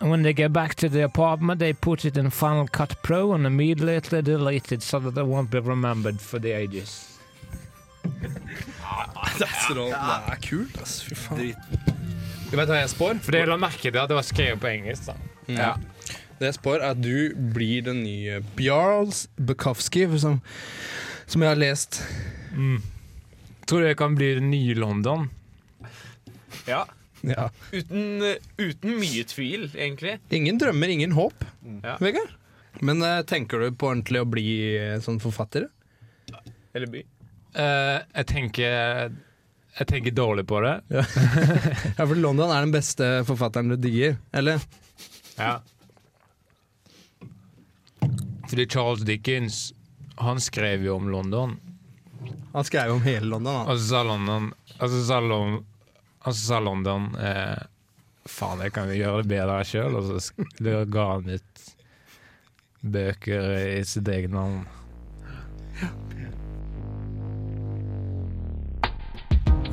And 0.00 0.10
when 0.10 0.22
they 0.22 0.32
get 0.32 0.52
back 0.52 0.74
to 0.76 0.88
the 0.88 1.02
apartment, 1.04 1.60
they 1.60 1.72
put 1.72 2.04
it 2.04 2.16
in 2.16 2.30
Final 2.30 2.66
Cut 2.68 3.02
Pro 3.02 3.32
and 3.32 3.46
immediately 3.46 4.22
delete 4.22 4.72
it 4.72 4.82
so 4.82 4.98
that 4.98 5.18
it 5.18 5.26
won't 5.26 5.50
be 5.50 5.60
remembered 5.60 6.20
for 6.20 6.38
the 6.38 6.52
ages. 6.52 7.06
Det 9.38 9.46
er 9.46 10.38
kult, 10.42 10.80
ass. 10.80 11.00
Fy 11.04 11.14
faen. 11.14 11.54
Du 12.50 12.56
vet 12.58 12.66
hva 12.68 12.80
jeg 12.80 12.90
spår? 12.92 13.20
For 13.22 13.36
det 13.36 13.44
la 13.48 13.56
merke 13.60 13.92
til 13.92 14.00
at 14.00 14.10
det 14.10 14.16
var 14.18 14.26
skrevet 14.26 14.60
på 14.60 14.68
engelsk. 14.72 15.06
da. 15.06 15.14
Ja. 15.54 15.70
Det 16.40 16.48
jeg 16.48 16.56
spår, 16.56 16.80
er 16.80 16.94
at 16.96 17.00
du 17.00 17.36
blir 17.54 17.84
den 17.86 18.02
nye 18.02 18.40
Bjarls 18.58 19.28
Bukowski, 19.36 20.06
som, 20.18 20.40
som 21.30 21.44
jeg 21.44 21.52
har 21.52 21.60
lest. 21.60 22.00
Mm. 22.60 22.82
Tror 23.64 23.80
du 23.80 23.86
det 23.86 23.94
kan 23.96 24.14
bli 24.18 24.34
det 24.36 24.44
nye 24.44 24.74
London? 24.74 25.28
Ja. 26.68 26.84
Ja. 27.20 27.50
Uten, 27.72 28.22
eh, 28.22 28.36
uten 28.56 28.98
mye 29.00 29.24
tvil, 29.28 29.70
egentlig. 29.74 30.18
Ingen 30.28 30.58
drømmer, 30.58 30.88
ingen 30.88 31.12
håp, 31.16 31.44
Ja. 31.82 31.96
Vegard. 32.00 32.36
Men 32.80 33.02
uh, 33.02 33.22
tenker 33.22 33.58
du 33.58 33.72
på 33.74 33.88
ordentlig 33.90 34.20
å 34.22 34.28
bli 34.28 34.46
uh, 34.78 35.00
sånn 35.02 35.18
forfatter? 35.20 35.66
Eller 36.72 36.86
by. 36.92 37.00
Uh, 37.56 37.98
jeg 38.14 38.26
tenker 38.30 38.70
Jeg 38.70 39.86
tenker 39.90 40.14
dårlig 40.14 40.46
på 40.46 40.60
det. 40.62 40.76
Ja, 41.98 42.04
for 42.04 42.14
London 42.14 42.52
er 42.52 42.62
den 42.62 42.74
beste 42.74 43.08
forfatteren 43.28 43.72
du 43.72 43.76
digger, 43.80 44.16
eller? 44.32 44.62
Ja. 45.36 45.58
Fordi 48.50 48.66
Charles 48.70 49.02
Dickens 49.06 49.72
Han 50.18 50.40
skrev 50.42 50.86
jo 50.86 50.96
om 50.98 51.10
London. 51.10 51.58
Han 52.52 52.64
skrev 52.64 52.92
om 52.92 53.02
hele 53.02 53.26
London. 53.26 53.56
Han. 53.56 53.68
Og 53.68 53.78
så 53.78 53.86
sa 53.88 54.02
London 54.02 54.52
Og 54.80 54.90
så 54.90 55.04
sa, 55.06 55.20
London, 55.20 55.64
og 56.24 56.34
så 56.34 56.40
sa 56.46 56.58
London 56.60 57.10
eh, 57.20 57.60
Faen, 58.28 58.60
jeg 58.64 58.72
kan 58.74 58.90
jo 58.90 58.96
gjøre 58.98 59.22
det 59.22 59.30
bedre 59.30 59.60
sjøl. 59.64 59.96
Og 59.96 60.20
så 60.20 60.82
ga 60.92 61.06
han 61.14 61.30
ut 61.30 61.62
bøker 62.80 63.50
i 63.78 63.82
sitt 63.84 64.08
eget 64.08 64.32
navn. 64.32 64.64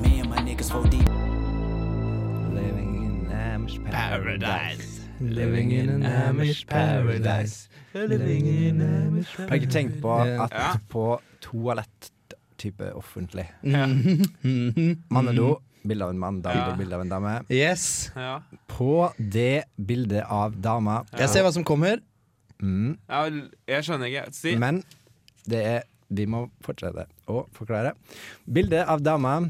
Me 0.02 0.20
and 0.20 0.30
my 0.30 0.42
niggas 0.44 0.72
four 0.72 0.84
deep. 0.92 1.08
Living 2.54 2.96
in 3.04 3.32
Amish 3.32 3.80
paradise. 3.92 5.02
Living 5.20 5.72
in 5.72 5.90
an 5.90 6.04
Amish 6.04 6.66
paradise. 6.68 7.70
Living 7.94 8.48
in 8.48 8.82
Amish 8.82 9.36
Har 9.38 9.48
du 9.50 9.54
ikke 9.62 9.72
tenkt 9.72 10.02
på 10.02 10.20
at 10.22 10.80
på 10.90 11.10
toalett 11.42 12.12
type 12.58 12.92
offentlig 12.98 13.48
Mhm. 13.64 15.04
Mannedo, 15.14 15.62
bilde 15.88 16.04
av 16.04 16.10
en 16.12 16.20
mann, 16.20 16.42
dame, 16.42 16.56
Ja. 16.72 16.76
bilde 16.76 16.96
av 16.96 17.02
en 17.02 17.10
dame. 17.10 17.34
Yes. 17.50 18.12
Ja. 18.16 18.42
På 18.68 19.12
det 19.18 19.66
bildet 19.78 20.26
av 20.30 20.56
dama 20.62 21.04
Jeg 21.18 21.30
ser 21.30 21.44
hva 21.44 21.52
som 21.54 21.64
kommer. 21.64 22.02
mm, 22.62 22.98
ja, 23.10 23.30
jeg 23.68 23.84
skjønner 23.84 24.08
ikke. 24.12 24.34
Si. 24.34 24.56
Men 24.58 24.84
det 25.48 25.64
er 25.66 25.84
Vi 26.10 26.26
må 26.26 26.50
fortsette 26.64 27.04
å 27.28 27.42
forklare. 27.52 27.92
Bildet 28.48 28.88
av 28.88 29.02
dama 29.04 29.50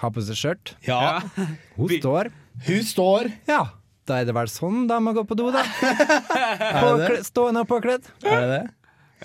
har 0.00 0.10
på 0.10 0.22
seg 0.24 0.34
skjørt. 0.34 0.74
Ja. 0.86 1.20
Hun 1.76 1.88
står 2.00 2.30
Hun 2.66 2.80
står 2.82 3.28
Ja, 3.46 3.66
da 4.06 4.14
er 4.22 4.24
det 4.24 4.34
vel 4.34 4.46
sånn 4.48 4.86
dama 4.88 5.12
går 5.12 5.24
på 5.28 5.36
do, 5.36 5.50
da. 5.52 5.60
Påkle, 6.80 7.08
det 7.08 7.16
det? 7.18 7.24
stående 7.28 7.60
og 7.64 7.68
påkledd. 7.68 8.08
Er 8.24 8.40
det 8.40 8.48
det? 8.54 8.62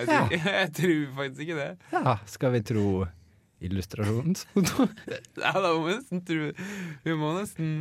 Jeg, 0.00 0.08
tror, 0.08 0.36
jeg 0.60 0.72
tror 0.80 1.00
faktisk 1.20 1.40
ikke 1.46 1.56
det. 1.60 1.70
Ja, 1.92 2.18
skal 2.26 2.54
vi 2.56 2.60
tro 2.72 2.84
illustrasjonsfoto? 3.60 4.86
Ja, 5.44 5.52
da 5.52 5.72
må 5.76 5.82
vi 5.84 5.96
nesten 5.98 6.22
tro 6.24 6.46
Vi 7.04 7.16
må 7.20 7.32
nesten 7.36 7.72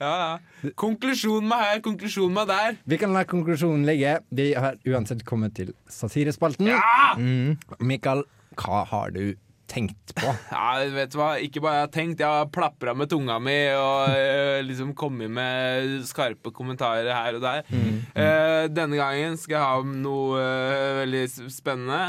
Ja, 0.00 0.10
ja. 0.10 0.72
Konklusjonen 0.80 1.46
med 1.50 1.62
her, 1.62 1.82
konklusjonen 1.84 2.34
med 2.34 2.50
der. 2.50 2.80
Vi 2.88 2.98
kan 3.00 3.12
la 3.14 3.22
konklusjonen 3.28 3.84
ligge. 3.86 4.16
Vi 4.34 4.48
har 4.56 4.78
uansett 4.88 5.22
kommet 5.28 5.54
til 5.58 5.74
satirespalten. 5.92 6.72
Mm. 7.20 7.58
Mikael, 7.84 8.24
hva 8.58 8.82
har 8.88 9.12
du 9.14 9.36
tenkt 9.70 10.14
på? 10.18 10.32
Ja, 10.50 10.82
vet 10.94 11.12
du 11.14 11.18
hva? 11.20 11.30
Ikke 11.42 11.62
bare 11.64 11.80
jeg 11.80 11.86
har 11.86 11.92
tenkt, 11.94 12.22
jeg 12.22 12.40
har 12.40 12.50
plapra 12.52 12.94
med 12.98 13.10
tunga 13.12 13.38
mi 13.42 13.56
og 13.76 14.10
uh, 14.12 14.58
liksom 14.68 14.94
kommet 14.98 15.32
med 15.32 16.00
skarpe 16.08 16.52
kommentarer 16.54 17.10
her 17.14 17.38
og 17.38 17.44
der. 17.44 17.64
Eh, 17.70 18.66
denne 18.72 18.98
gangen 18.98 19.38
skal 19.40 19.56
jeg 19.56 19.66
ha 19.66 20.00
noe 20.04 20.40
uh, 20.40 21.00
veldig 21.02 21.24
spennende, 21.52 22.00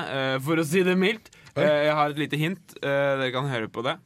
for 0.46 0.62
å 0.62 0.68
si 0.68 0.84
det 0.86 0.98
mildt. 1.00 1.32
Jeg 1.52 1.92
har 1.98 2.14
et 2.14 2.20
lite 2.20 2.40
hint. 2.40 2.78
Dere 2.80 3.28
kan 3.34 3.50
høre 3.52 3.68
på 3.72 3.84
det. 3.86 3.98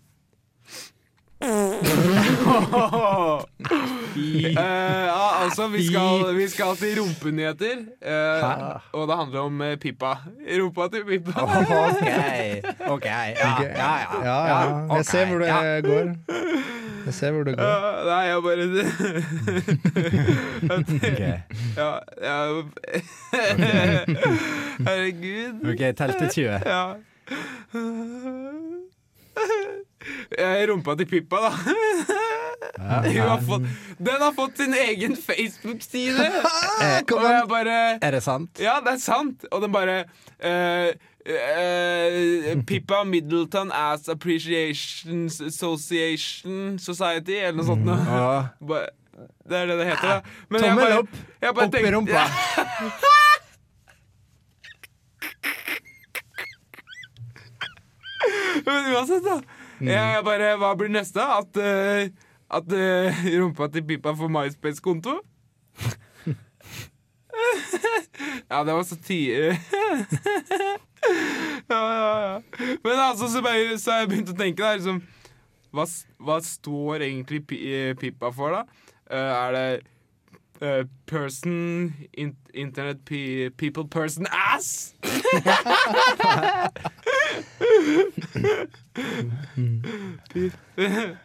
Eh, 4.16 5.06
ja, 5.06 5.44
altså, 5.44 5.68
vi 5.68 5.88
skal, 5.88 6.36
vi 6.38 6.48
skal 6.50 6.76
til 6.76 7.00
rumpenyheter. 7.02 7.78
eh, 8.02 8.80
og 8.94 9.08
det 9.08 9.16
handler 9.18 9.40
om 9.40 9.62
eh, 9.62 9.78
Pippa. 9.78 10.14
Rumpa 10.62 10.88
til 10.94 11.06
Pippa. 11.06 11.42
OK. 11.42 11.62
ok, 12.88 13.06
Ja, 13.06 13.26
ja, 13.30 13.62
ja. 13.62 14.24
Ja, 14.24 14.48
ja. 14.48 14.96
Jeg 14.96 15.06
ser 15.06 15.26
hvor 15.26 15.38
det 15.40 15.48
ja. 15.48 15.80
går. 15.80 16.14
Jeg 17.06 17.14
ser 17.14 17.32
hvor 17.32 17.44
det 17.44 17.58
går. 17.58 17.64
Ja, 17.64 18.04
nei, 18.06 18.20
jeg 18.22 18.44
bare 18.44 18.66
Ok. 20.78 20.92
Ja, 21.78 21.92
ja 22.24 22.62
Herregud. 24.88 25.54
OK, 25.70 25.80
tell 25.98 26.14
til 26.20 26.30
20. 26.30 26.60
Ja. 26.66 26.94
Rumpa 30.70 30.96
til 31.00 31.08
Pippa, 31.10 31.38
da. 31.46 31.52
Har 32.86 33.42
fått, 33.46 33.64
den 33.98 34.22
har 34.22 34.32
fått 34.36 34.58
sin 34.58 34.74
egen 34.74 35.16
Facebook-side. 35.18 36.26
Og 37.16 37.24
jeg 37.26 37.46
bare 37.50 37.76
Er 38.04 38.12
det 38.16 38.22
sant? 38.26 38.60
Ja, 38.62 38.78
det 38.86 38.94
er 38.96 39.02
sant. 39.02 39.46
Og 39.52 39.62
den 39.64 39.72
bare 39.74 39.98
uh, 40.44 40.90
uh, 41.26 42.64
Pippa 42.68 43.04
Middleton 43.08 43.72
Ass 43.76 44.10
Appreciation 44.12 45.26
Association 45.48 46.78
Society, 46.80 47.40
eller 47.42 47.60
noe 47.62 47.70
sånt. 47.72 47.86
noe. 47.88 47.98
Åh, 47.98 48.52
Bare- 48.72 48.94
Det 49.48 49.56
er 49.62 49.66
det 49.70 49.76
det 49.80 49.86
heter, 49.88 50.08
da. 50.10 50.20
Men 50.50 50.62
jeg 50.62 50.70
Tommel 50.70 50.86
bare- 50.86 51.00
opp. 51.04 51.20
jeg 51.42 51.56
bare 51.56 51.66
Opp 51.70 51.76
i 51.76 51.92
rumpa. 51.96 52.26
Men 58.66 58.94
uansett, 58.94 59.24
da. 59.26 59.42
Mm. 59.80 59.88
Jeg, 59.92 60.24
bare, 60.26 60.58
hva 60.62 60.76
blir 60.80 60.90
neste? 60.94 61.22
At, 61.22 61.58
uh, 61.60 62.04
at 62.60 62.68
uh, 62.74 63.12
rumpa 63.40 63.64
til 63.74 63.84
Pippa 63.88 64.12
får 64.18 64.30
MySpace-konto? 64.32 65.14
ja, 68.52 68.64
det 68.64 68.74
var 68.74 68.84
satire. 68.88 69.48
ja, 71.72 71.82
ja, 71.82 72.14
ja. 72.26 72.36
Men 72.84 72.96
altså, 73.10 73.26
så, 73.28 73.42
bare, 73.46 73.78
så 73.80 73.88
har 73.92 74.00
jeg 74.06 74.12
begynt 74.14 74.34
å 74.34 74.40
tenke, 74.40 74.64
da. 74.64 74.70
Liksom, 74.78 74.98
hva, 75.76 75.86
hva 76.24 76.38
står 76.44 76.96
egentlig 77.10 77.40
eh, 77.60 77.94
Pippa 78.00 78.28
for, 78.34 78.50
da? 78.56 78.62
Uh, 79.06 79.18
er 79.18 79.50
det 79.56 79.68
eh, 80.62 80.86
person 81.06 81.94
in, 82.14 82.36
Internet 82.54 83.04
pe, 83.06 83.50
people 83.58 83.86
person 83.88 84.28
ass? 84.32 84.94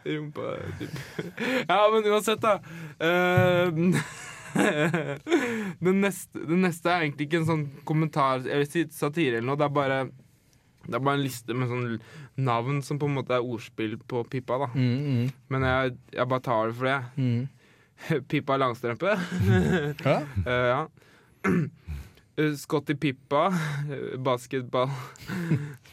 Rumpa. 0.03 0.57
Ja, 1.67 1.89
men 1.93 2.11
uansett, 2.11 2.41
da. 2.41 2.59
Eh, 2.99 3.71
den, 5.79 6.01
neste, 6.01 6.39
den 6.47 6.61
neste 6.65 6.91
er 6.91 7.05
egentlig 7.05 7.29
ikke 7.29 7.41
en 7.41 7.47
sånn 7.47 7.63
kommentar 7.87 8.43
eller 8.43 8.67
satire 8.67 9.39
eller 9.39 9.47
noe. 9.47 9.59
Det 9.59 9.67
er 9.69 9.75
bare 9.77 10.01
Det 10.81 10.97
er 10.97 11.03
bare 11.05 11.19
en 11.19 11.23
liste 11.23 11.53
med 11.55 11.69
sånn 11.69 11.99
navn 12.41 12.81
som 12.83 12.97
på 12.99 13.05
en 13.07 13.15
måte 13.19 13.35
er 13.37 13.45
ordspill 13.45 13.99
på 14.09 14.23
Pippa, 14.31 14.57
da. 14.63 14.69
Mm, 14.73 15.01
mm, 15.05 15.25
Men 15.53 15.65
jeg, 15.67 15.97
jeg 16.17 16.27
bare 16.31 16.41
tar 16.47 16.71
det 16.71 16.77
for 16.79 16.89
det. 16.89 17.01
mm. 17.17 17.41
Pippa 18.29 18.57
Langstrømpe. 18.57 19.15
Hæ? 20.07 20.17
Eh, 20.47 20.67
ja. 20.71 20.85
Eh, 22.39 22.53
Scotty 22.55 22.93
Pippa, 22.95 23.47
eh, 23.91 24.17
basketball. 24.23 24.89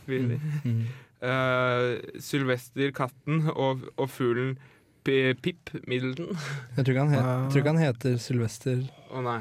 Mm. 0.07 0.87
Eh, 1.21 2.21
Sylvester 2.21 2.93
Katten 2.95 3.49
og, 3.51 3.81
og 3.97 4.11
fuglen 4.11 4.59
Pip 5.05 5.73
Middleton. 5.89 6.39
Jeg 6.77 6.85
tror 6.85 6.93
ikke 6.93 7.01
han, 7.01 7.11
het, 7.11 7.25
jeg 7.25 7.51
tror 7.51 7.59
ikke 7.59 7.73
han 7.75 7.83
heter 7.83 8.17
Sylvester. 8.23 8.87
Å 9.11 9.25
nei. 9.27 9.41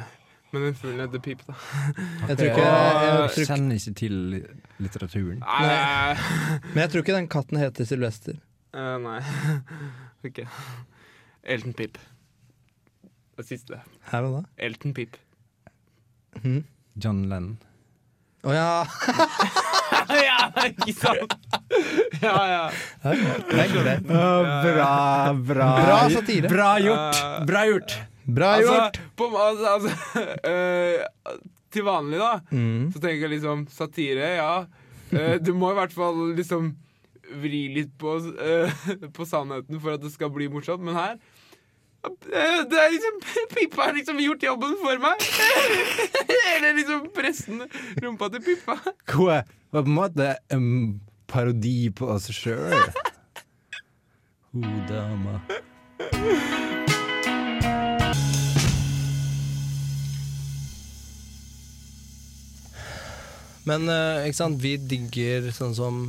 Men 0.51 0.65
den 0.65 0.75
fuglen 0.79 1.03
heter 1.05 1.21
Pip, 1.21 1.45
da. 1.47 1.53
Jeg 2.31 2.39
tror 2.39 2.49
ikke, 2.49 2.65
jeg, 2.65 3.29
jeg 3.37 3.47
Kjenner 3.51 3.79
ikke 3.79 3.95
til 4.01 4.19
litteraturen. 4.81 5.39
Nei. 5.45 6.17
men 6.73 6.81
jeg 6.81 6.93
tror 6.93 7.05
ikke 7.05 7.17
den 7.19 7.31
katten 7.37 7.61
heter 7.61 7.89
Sylvester. 7.93 8.41
Uh, 8.73 8.97
nei. 9.05 9.19
OK. 10.25 10.47
Elton 11.43 11.77
Pip. 11.77 12.01
Det 13.37 13.45
siste. 13.45 13.79
Her 14.11 14.25
og 14.27 14.35
da. 14.39 14.43
Elton 14.67 14.93
Pip. 14.97 15.17
Mhm. 16.41 16.63
John 16.97 17.23
Lennon. 17.29 17.57
Å 18.47 18.53
ja! 18.53 18.69
ja, 20.27 20.37
ikke 20.69 20.93
sant? 20.95 21.33
ja, 22.21 22.35
ja. 22.49 22.61
Det 23.03 23.59
er 23.59 23.73
greit. 23.73 24.05
bra, 24.07 25.33
bra. 25.45 25.67
Bra 25.83 25.97
satire. 26.13 26.49
Bra 26.51 26.69
gjort. 26.81 27.19
Eh, 27.21 27.45
Bra 27.49 27.63
gjort. 27.69 27.95
Bra 28.27 28.51
gjort! 28.61 28.97
Altså, 28.97 29.13
på, 29.19 29.29
altså, 29.39 29.75
altså 29.75 30.23
eh, 30.51 31.37
Til 31.71 31.85
vanlig, 31.87 32.19
da, 32.21 32.33
Mm. 32.51 32.89
så 32.93 32.99
tenker 33.03 33.27
jeg 33.27 33.33
liksom 33.37 33.65
satire, 33.71 34.33
ja. 34.39 34.51
Eh, 35.11 35.37
du 35.43 35.53
må 35.55 35.71
i 35.73 35.77
hvert 35.77 35.93
fall 35.95 36.33
liksom 36.37 36.73
vri 37.43 37.65
litt 37.75 37.93
på, 37.99 38.17
eh, 38.39 38.85
på 39.17 39.27
sannheten 39.27 39.79
for 39.83 39.95
at 39.97 40.03
det 40.03 40.13
skal 40.13 40.31
bli 40.33 40.47
morsomt, 40.51 40.83
men 40.87 40.95
her 40.97 41.17
det 42.71 42.79
er 42.83 42.93
liksom 42.93 43.19
Pippa 43.55 43.87
har 43.89 43.93
liksom 43.97 44.19
gjort 44.23 44.43
jobben 44.43 44.75
for 44.81 45.01
meg! 45.03 45.27
Eller 46.55 46.77
liksom 46.79 47.07
pressen 47.15 47.65
rumpa 48.03 48.29
til 48.33 48.43
Pippa. 48.45 48.77
Hva 49.11 49.41
var 49.71 49.83
på 49.83 49.85
en 49.85 49.97
måte 49.97 50.31
en 50.53 50.67
parodi 51.27 51.89
på 51.91 52.07
oss 52.13 52.29
sjøl. 52.31 52.75
Ho 54.55 54.75
dama. 54.87 55.41
Men 63.67 63.89
eh, 63.91 64.27
ikke 64.29 64.39
sant, 64.39 64.61
vi 64.63 64.77
digger 64.79 65.49
sånn 65.55 65.73
som, 65.75 66.01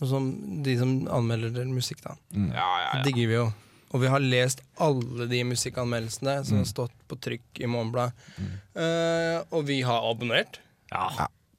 sånn 0.00 0.10
som 0.10 0.26
de 0.66 0.74
som 0.80 0.90
anmelder 1.16 1.64
musikk, 1.70 2.02
da. 2.04 2.16
Ja, 2.36 2.68
ja, 2.82 2.90
Det 2.92 2.98
ja. 2.98 3.04
digger 3.08 3.30
vi 3.30 3.38
jo. 3.38 3.46
Og 3.94 4.02
vi 4.02 4.08
har 4.10 4.18
lest 4.22 4.60
alle 4.82 5.28
de 5.30 5.44
musikkanmeldelsene 5.46 6.40
som 6.48 6.58
har 6.58 6.66
stått 6.66 6.94
på 7.08 7.18
trykk 7.22 7.60
i 7.62 7.68
Morgenbladet. 7.70 8.12
Eh, 8.74 9.36
og 9.54 9.68
vi 9.68 9.80
har 9.86 10.08
abonnert. 10.10 10.58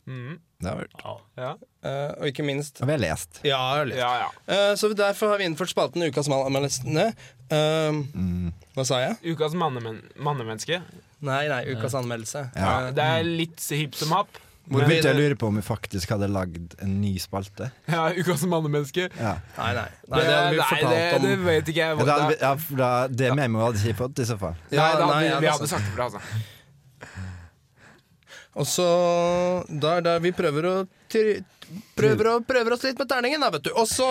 Mhm. 0.05 0.39
Det 0.59 0.69
har 0.69 0.77
vi 0.79 0.85
gjort. 0.85 1.21
ja. 1.35 1.49
Uh, 1.85 2.11
og 2.21 2.27
ikke 2.29 2.43
minst 2.47 2.79
Og 2.81 2.87
vi 2.87 2.93
har 2.95 3.01
lest. 3.01 3.39
Ja, 3.45 3.57
har 3.75 3.85
lest. 3.85 3.99
ja, 3.99 4.11
ja. 4.23 4.29
Eh, 4.53 4.75
så 4.79 4.87
derfor 4.95 5.33
har 5.33 5.37
vi 5.37 5.45
innført 5.45 5.69
spalten 5.69 6.01
Ukas 6.07 6.29
mannemenneske. 6.31 7.11
Uh, 7.51 7.99
Mm. 8.15 8.53
hva 8.73 8.85
sa 8.87 8.99
jeg? 9.03 9.17
Ukas 9.35 9.53
mannemen 9.53 9.99
mannemenneske. 10.17 10.81
Nei, 11.21 11.47
nei, 11.47 11.61
ukas 11.75 11.93
anmeldelse. 11.93 12.49
Ja. 12.55 12.91
Det 12.91 13.03
er 13.03 13.23
litt 13.23 13.61
hipp 13.69 13.95
som 13.95 14.11
happ. 14.15 14.39
Hvor 14.65 14.81
Men- 14.81 14.89
begynte 14.89 15.11
jeg 15.11 15.15
å 15.15 15.19
lure 15.19 15.35
på 15.37 15.47
om 15.51 15.55
vi 15.59 15.61
faktisk 15.61 16.09
hadde 16.15 16.27
lagd 16.33 16.73
en 16.81 16.93
ny 17.01 17.11
spalte. 17.21 17.67
Ja, 17.85 18.07
Ukas 18.17 18.41
mannemenneske. 18.49 19.11
Ja. 19.19 19.35
nei, 19.59 19.73
nei, 19.77 19.83
nei, 20.09 20.21
det 20.21 20.33
hadde 20.33 20.49
vi 20.49 20.57
nei, 20.57 20.65
fortalt 20.71 20.95
det, 20.95 21.03
om. 21.13 21.21
det 21.27 21.35
vet 21.45 21.69
ikke 21.69 21.83
jeg. 21.83 21.97
Ja, 21.99 22.05
det, 22.05 22.15
hadde 22.15 22.79
ja, 22.81 23.07
det 23.21 23.27
ja. 23.29 23.35
memoet 23.37 23.65
hadde 23.67 23.83
ikke 23.85 23.99
fått, 23.99 24.23
i 24.23 24.25
så 24.31 24.37
fall. 24.41 24.55
Nei, 24.71 24.79
Ja, 24.79 24.87
da, 24.97 25.05
nei, 25.11 25.19
vi, 25.21 25.29
ja, 25.29 25.39
vi 25.43 25.45
er 25.51 25.55
hadde 25.59 25.69
sagt 25.69 25.85
det 25.85 25.93
bra, 25.99 26.09
altså. 26.09 26.21
Og 28.55 28.65
så 28.71 28.87
da 29.83 29.97
er 29.99 30.03
det 30.05 30.15
vi 30.23 30.31
prøver 30.35 30.69
å 30.71 30.75
tri- 31.11 31.43
prøver, 31.97 32.31
å, 32.31 32.35
prøver 32.47 32.73
oss 32.77 32.85
litt 32.87 32.97
med 32.97 33.09
terningen, 33.11 33.41
da, 33.43 33.51
vet 33.53 33.69
du. 33.69 33.73
Og 33.77 33.87
så 33.91 34.09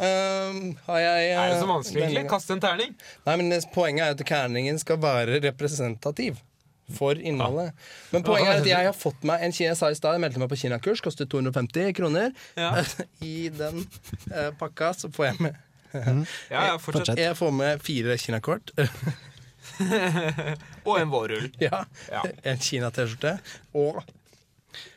Um, 0.00 0.76
har 0.86 1.00
jeg 1.02 1.24
Er 1.34 1.48
det 1.50 1.56
eh, 1.56 1.60
så 1.60 1.66
vanskelig, 1.68 2.02
egentlig? 2.06 2.28
Kaste 2.30 2.54
en 2.54 2.60
terning? 2.62 2.92
Nei, 3.26 3.34
men 3.36 3.50
Poenget 3.74 4.04
er 4.06 4.14
at 4.14 4.20
terningen 4.24 4.78
skal 4.80 4.96
være 5.02 5.40
representativ 5.42 6.38
for 6.96 7.18
innholdet. 7.18 7.72
Men 8.12 8.24
poenget 8.26 8.52
er 8.54 8.60
at 8.62 8.68
jeg 8.70 8.86
har 8.90 8.96
fått 8.96 9.24
meg 9.28 9.42
en 9.46 9.52
jeg 9.56 9.76
sa 9.78 9.90
i 9.90 9.96
stad, 9.98 10.16
jeg 10.16 10.22
meldte 10.24 10.40
meg 10.42 10.50
på 10.52 10.58
kinakurs, 10.62 11.02
kostet 11.04 11.30
250 11.32 11.92
kroner. 11.96 12.30
Ja, 12.58 12.72
I 13.32 13.48
den 13.54 13.82
eh, 14.34 14.50
pakka 14.60 14.92
så 14.96 15.10
får 15.12 15.30
jeg 15.32 15.40
med 15.48 15.66
ja, 15.90 16.14
ja 16.70 16.76
fortsett. 16.84 17.16
Jeg, 17.18 17.32
Jeg 17.32 17.36
får 17.40 17.50
med 17.56 17.82
fire 17.82 18.16
kinakort. 18.22 18.70
Og 20.88 20.96
en 21.00 21.10
vårrull. 21.12 21.50
ja. 21.62 21.84
Ja. 22.10 22.22
En 22.46 22.58
Kina-T-skjorte. 22.60 23.36
Og 23.76 24.00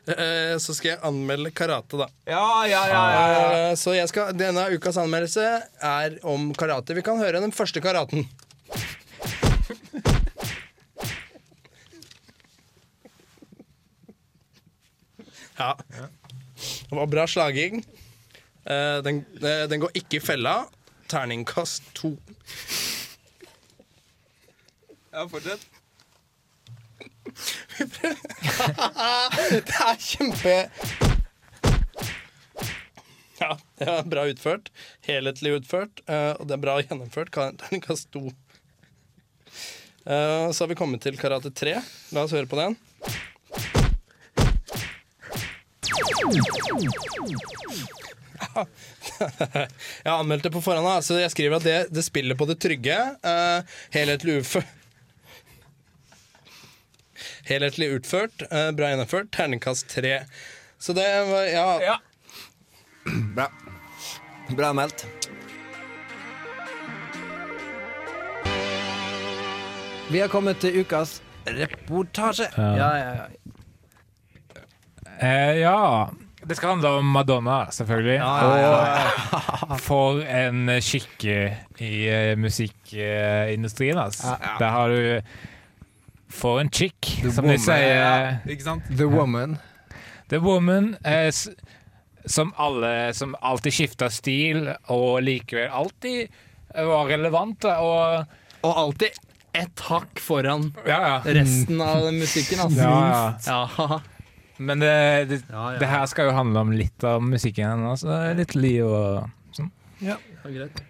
eh, 0.07 0.55
så 0.61 0.75
skal 0.75 0.93
jeg 0.93 1.01
anmelde 1.07 1.51
karate, 1.55 1.97
da. 1.99 2.07
Ja, 2.29 2.45
ja, 2.69 2.81
ja. 2.91 3.01
ja. 3.15 3.25
Eh, 3.71 3.75
Så 3.79 3.95
jeg 3.97 4.09
skal, 4.11 4.33
denne 4.37 4.65
ukas 4.75 4.97
anmeldelse 5.01 5.45
er 5.83 6.17
om 6.27 6.51
karate. 6.57 6.95
Vi 6.97 7.05
kan 7.05 7.21
høre 7.21 7.41
den 7.43 7.55
første 7.55 7.81
karaten. 7.83 8.27
Ja. 15.57 15.77
Det 16.89 16.95
var 16.95 17.07
bra 17.07 17.27
slaging. 17.27 17.83
Eh, 18.65 18.97
Den, 19.03 19.25
eh, 19.43 19.65
den 19.69 19.79
går 19.83 19.91
ikke 19.97 20.17
i 20.17 20.23
fella. 20.23 20.65
Terningkast 21.11 21.83
to. 21.93 22.15
ja 25.13 25.27
fortsett. 25.29 25.67
Det 29.53 29.73
er 29.73 29.97
kjempe 30.01 30.53
Ja, 33.41 33.55
det 33.79 33.87
er 33.89 34.03
bra 34.07 34.23
utført. 34.29 34.69
Helhetlig 35.07 35.51
utført. 35.59 35.99
eh, 36.07 36.31
og 36.39 36.47
det 36.47 36.55
er 36.55 36.61
bra 36.63 36.77
gjennomført. 36.81 37.31
Ka- 37.33 37.51
Terningkast 37.59 38.07
to. 38.13 38.29
Eh, 40.05 40.51
så 40.51 40.63
har 40.63 40.69
vi 40.71 40.77
kommet 40.79 41.01
til 41.03 41.17
karate 41.19 41.51
3. 41.51 41.73
La 42.15 42.23
oss 42.23 42.31
høre 42.35 42.47
på 42.47 42.55
den. 42.59 42.77
Jeg 48.55 50.09
har 50.09 50.19
anmeldt 50.19 50.45
det 50.47 50.51
på 50.53 50.61
forhånd, 50.63 51.03
så 51.05 51.17
jeg 51.21 51.33
skriver 51.33 51.57
at 51.59 51.67
det, 51.67 51.77
det 51.93 52.03
spiller 52.05 52.37
på 52.39 52.47
det 52.49 52.59
trygge. 52.63 52.97
Uh, 53.25 53.75
helhetlig 53.95 54.39
utført. 54.41 54.79
Helhetlig 57.47 57.89
utført, 57.97 58.45
uh, 58.51 58.69
bra 58.75 58.93
gjennomført. 58.93 59.31
Terningkast 59.35 59.89
tre. 59.91 60.21
Så 60.79 60.95
det 60.97 61.07
var 61.29 61.49
Ja. 61.51 61.67
Ja. 61.81 61.99
Bra. 63.35 63.49
Bra 64.55 64.73
meldt. 64.73 65.05
Vi 70.11 70.19
har 70.19 70.27
kommet 70.29 70.59
til 70.61 70.83
ukas 70.83 71.21
reportasje. 71.47 72.51
Ja, 72.57 72.91
ja, 72.97 73.27
Eh, 75.23 75.57
ja. 75.61 76.09
Det 76.47 76.57
skal 76.57 76.73
handle 76.73 76.89
om 76.99 77.05
Madonna, 77.15 77.57
selvfølgelig. 77.71 78.17
Og 78.23 79.79
for 79.87 80.19
en 80.27 80.69
skikke 80.83 81.37
i 81.79 81.91
eh, 82.11 82.33
musikkindustrien, 82.37 83.97
altså. 83.97 84.35
Der 84.59 84.69
har 84.75 84.87
du 84.91 85.21
For 86.33 86.59
en 86.59 86.71
chick, 86.73 86.97
som 87.31 87.45
de 87.45 87.53
woman. 87.53 87.59
sier. 87.61 88.39
Ikke 88.49 88.63
sant? 88.65 88.83
The 88.97 89.07
Woman. 89.07 89.57
The 90.29 90.39
Woman, 90.41 90.95
eh, 91.05 91.29
som 92.25 92.53
alle 92.57 93.13
Som 93.13 93.35
alltid 93.41 93.75
skifta 93.75 94.09
stil, 94.09 94.71
og 94.89 95.21
likevel 95.23 95.69
alltid 95.69 96.27
var 96.73 97.05
relevant. 97.11 97.65
Og 97.65 98.25
Og 98.63 98.77
alltid 98.79 99.19
ett 99.53 99.79
hakk 99.85 100.17
foran 100.23 100.71
ja, 100.87 100.97
ja. 100.97 101.17
resten 101.35 101.81
av 101.81 102.07
musikken. 102.15 102.59
Altså. 102.63 102.81
Ja, 102.81 103.33
Ja. 103.45 103.99
Men 104.63 104.79
det, 104.79 104.93
det, 105.29 105.41
Ja, 105.49 105.73
ja. 105.73 105.79
det 105.81 105.91
her 105.91 106.07
skal 106.11 106.31
jo 106.31 106.37
handle 106.37 106.63
om 106.63 106.71
litt 106.75 107.03
av 107.07 107.21
musikken 107.23 107.67
hennes. 107.67 108.05
Litt 108.39 108.55
liv 108.55 108.87
og 108.87 109.29
sånn. 109.55 109.71
Ja, 110.03 110.17
greit. 110.47 110.83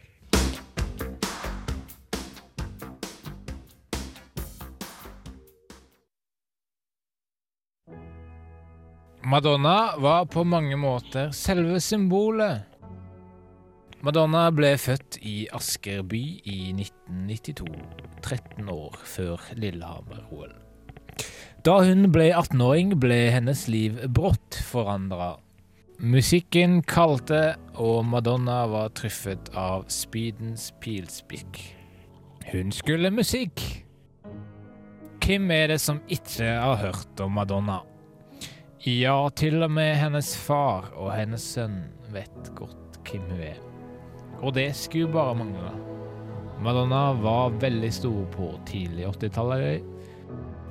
Madonna 9.24 9.96
var 9.98 10.26
på 10.26 10.44
mange 10.44 10.76
måter 10.78 11.32
selve 11.32 11.80
symbolet. 11.82 12.68
Madonna 14.04 14.50
ble 14.52 14.74
født 14.76 15.16
i 15.24 15.46
Asker 15.56 16.02
by 16.04 16.20
i 16.44 16.58
1992, 16.76 17.70
13 18.20 18.68
år 18.74 18.98
før 19.08 19.46
Lillehammer-OL. 19.56 20.52
Da 21.64 21.78
hun 21.80 22.10
ble 22.12 22.26
18-åring, 22.36 22.90
ble 23.00 23.18
hennes 23.32 23.62
liv 23.72 24.02
brått 24.12 24.58
forandra. 24.68 25.38
Musikken 26.04 26.82
kalte, 26.84 27.54
og 27.80 28.02
Madonna 28.04 28.66
var 28.68 28.90
truffet 29.00 29.48
av 29.56 29.86
speedens 29.88 30.74
pilspikk. 30.84 31.62
Hun 32.50 32.76
skulle 32.76 33.14
musikk. 33.16 33.64
Hvem 35.24 35.48
er 35.56 35.72
det 35.72 35.80
som 35.80 36.02
ikke 36.12 36.50
har 36.52 36.82
hørt 36.82 37.24
om 37.24 37.40
Madonna? 37.40 37.80
Ja, 38.84 39.16
til 39.32 39.64
og 39.64 39.72
med 39.72 39.96
hennes 40.02 40.34
far 40.36 40.92
og 40.98 41.14
hennes 41.16 41.48
sønn 41.56 41.80
vet 42.12 42.52
godt 42.60 43.00
hvem 43.08 43.32
hun 43.32 43.48
er. 43.54 43.64
Og 44.44 44.52
det 44.60 44.74
skulle 44.76 45.16
bare 45.16 45.40
mangle. 45.46 45.72
Madonna 46.60 47.06
var 47.24 47.56
veldig 47.64 47.96
stor 48.04 48.24
på 48.36 48.52
tidlig 48.68 49.08
80-tallet. 49.16 49.93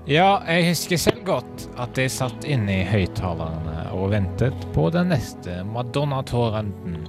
Ja, 0.02 0.40
jeg 0.50 0.64
husker 0.66 0.98
selv 0.98 1.20
godt 1.22 1.68
at 1.78 1.98
jeg 2.00 2.10
satt 2.10 2.42
inne 2.50 2.80
i 2.80 2.86
høyttalerne 2.90 3.84
og 3.94 4.08
ventet 4.10 4.64
på 4.74 4.88
den 4.90 5.12
neste 5.14 5.60
Madonna-torrenten 5.68 7.04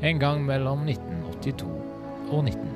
en 0.00 0.22
gang 0.22 0.40
mellom 0.48 0.86
1982 0.88 1.68
og 2.32 2.48
1990. 2.48 2.69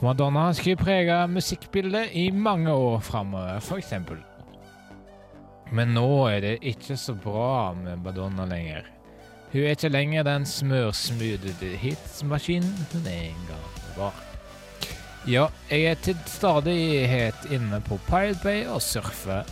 Madonna 0.00 0.54
skulle 0.54 0.76
prege 0.76 1.26
musikkbildet 1.26 2.12
i 2.12 2.30
mange 2.30 2.72
år 2.72 3.00
framover, 3.00 3.60
f.eks. 3.60 3.94
Men 5.72 5.94
nå 5.96 6.08
er 6.28 6.42
det 6.44 6.52
ikke 6.68 6.98
så 7.00 7.14
bra 7.16 7.72
med 7.74 8.04
Madonna 8.04 8.44
lenger. 8.44 8.84
Hun 9.52 9.62
er 9.62 9.72
ikke 9.72 9.88
lenger 9.88 10.26
den 10.26 10.44
smørsmudede 10.46 11.72
hitsmaskinen 11.80 12.86
hun 12.92 13.08
en 13.08 13.40
gang 13.48 13.80
var. 13.96 14.20
Ja, 15.26 15.48
jeg 15.70 15.88
er 15.90 15.96
til 16.04 16.18
stadighet 16.28 17.48
inne 17.50 17.80
på 17.88 17.96
Pirate 18.06 18.38
Bay 18.44 18.66
og 18.68 18.82
surfer, 18.84 19.48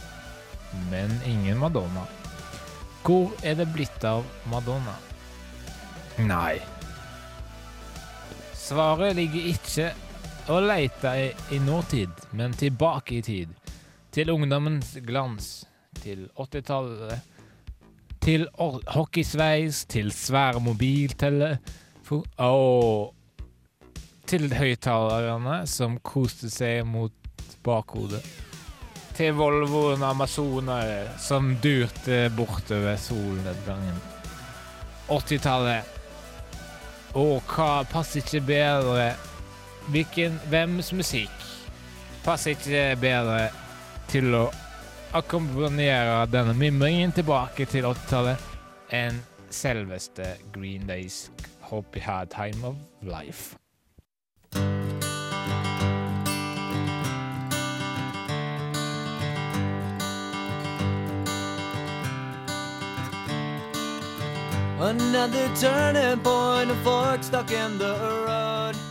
men 0.90 1.16
ingen 1.26 1.58
Madonna. 1.58 2.04
Hvor 3.04 3.32
er 3.42 3.56
det 3.56 3.70
blitt 3.72 4.04
av 4.04 4.22
Madonna? 4.52 4.94
Nei. 6.20 6.60
Svaret 8.54 9.16
ligger 9.16 9.50
ikke 9.50 9.90
å 10.48 10.60
leita 10.60 11.14
i, 11.18 11.30
i 11.56 11.58
nåtid, 11.58 12.10
men 12.36 12.52
tilbake 12.52 13.18
i 13.18 13.22
tid. 13.22 13.54
Til 14.14 14.30
ungdommens 14.30 14.94
glans. 15.06 15.64
Til 16.02 16.28
80-tallet. 16.36 17.18
Til 18.24 18.46
hockeysveis, 18.56 19.84
til 19.84 20.12
svære 20.12 20.60
mobiltelefon 20.64 22.24
Og 22.40 23.14
til 24.28 24.48
høyttalerne 24.56 25.64
som 25.68 25.98
koste 26.00 26.48
seg 26.52 26.84
mot 26.88 27.12
bakhodet. 27.64 28.22
Til 29.14 29.36
Volvoen 29.36 30.02
Amazoner 30.02 31.10
som 31.20 31.52
durte 31.62 32.24
bortover 32.34 32.96
solnedgangen. 32.98 34.00
80-tallet. 35.12 35.92
Og 37.14 37.44
hva 37.46 37.84
passer 37.86 38.24
ikke 38.24 38.42
bedre 38.48 39.12
Hvilken, 39.92 40.40
Hvems 40.48 40.92
musikk 40.92 41.44
passer 42.24 42.54
ikke 42.56 42.96
bedre 43.00 43.50
til 44.08 44.32
å 44.34 44.46
akkompagnere 45.14 46.24
denne 46.32 46.54
mimringen 46.58 47.12
tilbake 47.14 47.66
til 47.70 47.86
80-tallet 47.86 48.94
enn 48.96 49.20
selveste 49.54 50.34
Green 50.54 50.88
Days 50.88 51.28
Hope 51.68 51.98
You 51.98 52.02
Had 52.02 52.32
Time 52.32 52.64
of 52.64 52.76
Life. 53.02 53.54
Another 64.80 65.48
turning 65.56 66.20
point, 66.20 66.70
a 66.70 66.74
fork 66.84 67.22
stuck 67.22 67.50
in 67.50 67.78
the 67.78 67.94
road. 68.26 68.83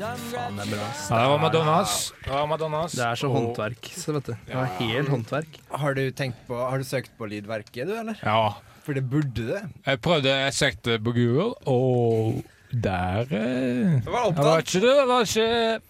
Faen, 0.00 0.56
det 0.56 0.64
er 0.64 0.70
bra. 0.72 0.84
ass. 0.88 1.02
Ja, 1.10 1.16
det 1.20 1.28
var 1.28 1.40
Madonnas. 1.42 1.94
Det 2.24 2.30
var 2.32 2.46
Madonnas. 2.48 2.92
Det 2.96 3.04
er 3.04 3.14
så 3.20 3.28
Og- 3.28 3.34
håndverk, 3.36 3.90
så 4.00 4.12
vet 4.16 4.26
du. 4.30 4.32
Det 4.46 4.54
er 4.56 4.70
helt 4.78 5.08
håndverk. 5.12 5.58
Har 5.72 5.94
du 5.94 6.10
tenkt 6.10 6.38
på 6.48 6.56
Har 6.70 6.78
du 6.78 6.84
søkt 6.84 7.10
på 7.18 7.28
lydverket, 7.28 7.86
du, 7.86 7.92
eller? 7.98 8.16
Ja. 8.24 8.54
For 8.82 8.94
det 8.94 9.04
burde 9.10 9.46
det. 9.46 9.60
Jeg 9.86 10.00
prøvde, 10.00 10.24
jeg 10.32 10.54
søkte 10.54 10.98
på 11.04 11.12
Google, 11.12 11.52
og 11.66 12.42
der 12.72 13.20
eh, 13.28 14.00
Det 14.00 14.06
var 14.06 14.30
Det 14.30 14.44
var 14.44 14.58
ikke 14.58 14.80
det. 14.80 14.96
Det 14.96 15.08
var 15.08 15.20
ikke 15.20 15.80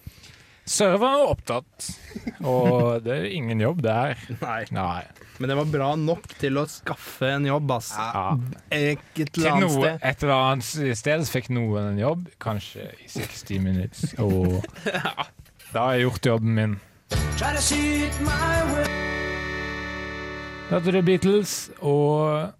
Serveren 0.71 1.19
var 1.19 1.33
opptatt, 1.33 1.87
og 2.47 3.01
det 3.03 3.11
er 3.17 3.25
ingen 3.35 3.59
jobb 3.59 3.81
der. 3.83 4.15
Nei. 4.39 4.61
Nei. 4.71 5.03
Men 5.41 5.51
det 5.51 5.57
var 5.59 5.71
bra 5.73 5.89
nok 5.99 6.29
til 6.39 6.61
å 6.61 6.67
skaffe 6.71 7.27
en 7.35 7.49
jobb, 7.49 7.73
ass. 7.75 7.89
Ja. 7.99 8.37
Et 8.71 9.01
eller 9.19 9.51
annet 9.51 9.65
noe, 9.65 9.73
sted. 9.75 9.99
et 10.07 10.23
eller 10.23 10.37
annet 10.37 10.97
sted 11.01 11.25
så 11.27 11.35
fikk 11.35 11.51
noen 11.57 11.91
en 11.95 11.99
jobb, 11.99 12.29
kanskje 12.45 12.87
i 13.03 13.11
60 13.11 13.65
minutter. 13.67 14.15
Og 14.23 14.61
da 15.73 15.89
har 15.89 15.97
jeg 15.97 16.07
gjort 16.07 16.31
jobben 16.35 16.55
min. 16.61 16.79
Da 20.71 20.79
er 20.79 20.93
det 20.95 21.05
Beatles, 21.09 21.55
og 21.83 22.55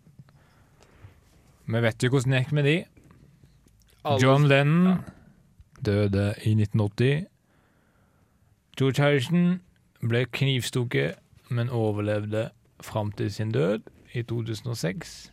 vi 1.71 1.79
vet 1.87 2.03
jo 2.03 2.11
hvordan 2.11 2.35
det 2.35 2.43
gikk 2.43 2.57
med 2.59 2.67
de. 2.67 2.79
John 4.19 4.51
Lennon 4.51 5.05
døde 5.79 6.33
i 6.43 6.59
1980. 6.59 7.29
Harrison 8.99 9.61
ble 10.09 10.25
knivstukket, 10.33 11.15
men 11.51 11.69
overlevde 11.69 12.51
fram 12.81 13.13
til 13.13 13.33
sin 13.33 13.51
død 13.53 13.83
i 14.15 14.23
2006. 14.23 15.33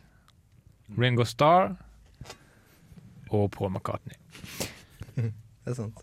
Ringo 0.98 1.24
Starr 1.24 1.76
og 3.30 3.50
Paul 3.50 3.70
McCartney. 3.72 4.14
Det 5.16 5.32
er 5.66 5.74
sant. 5.74 5.98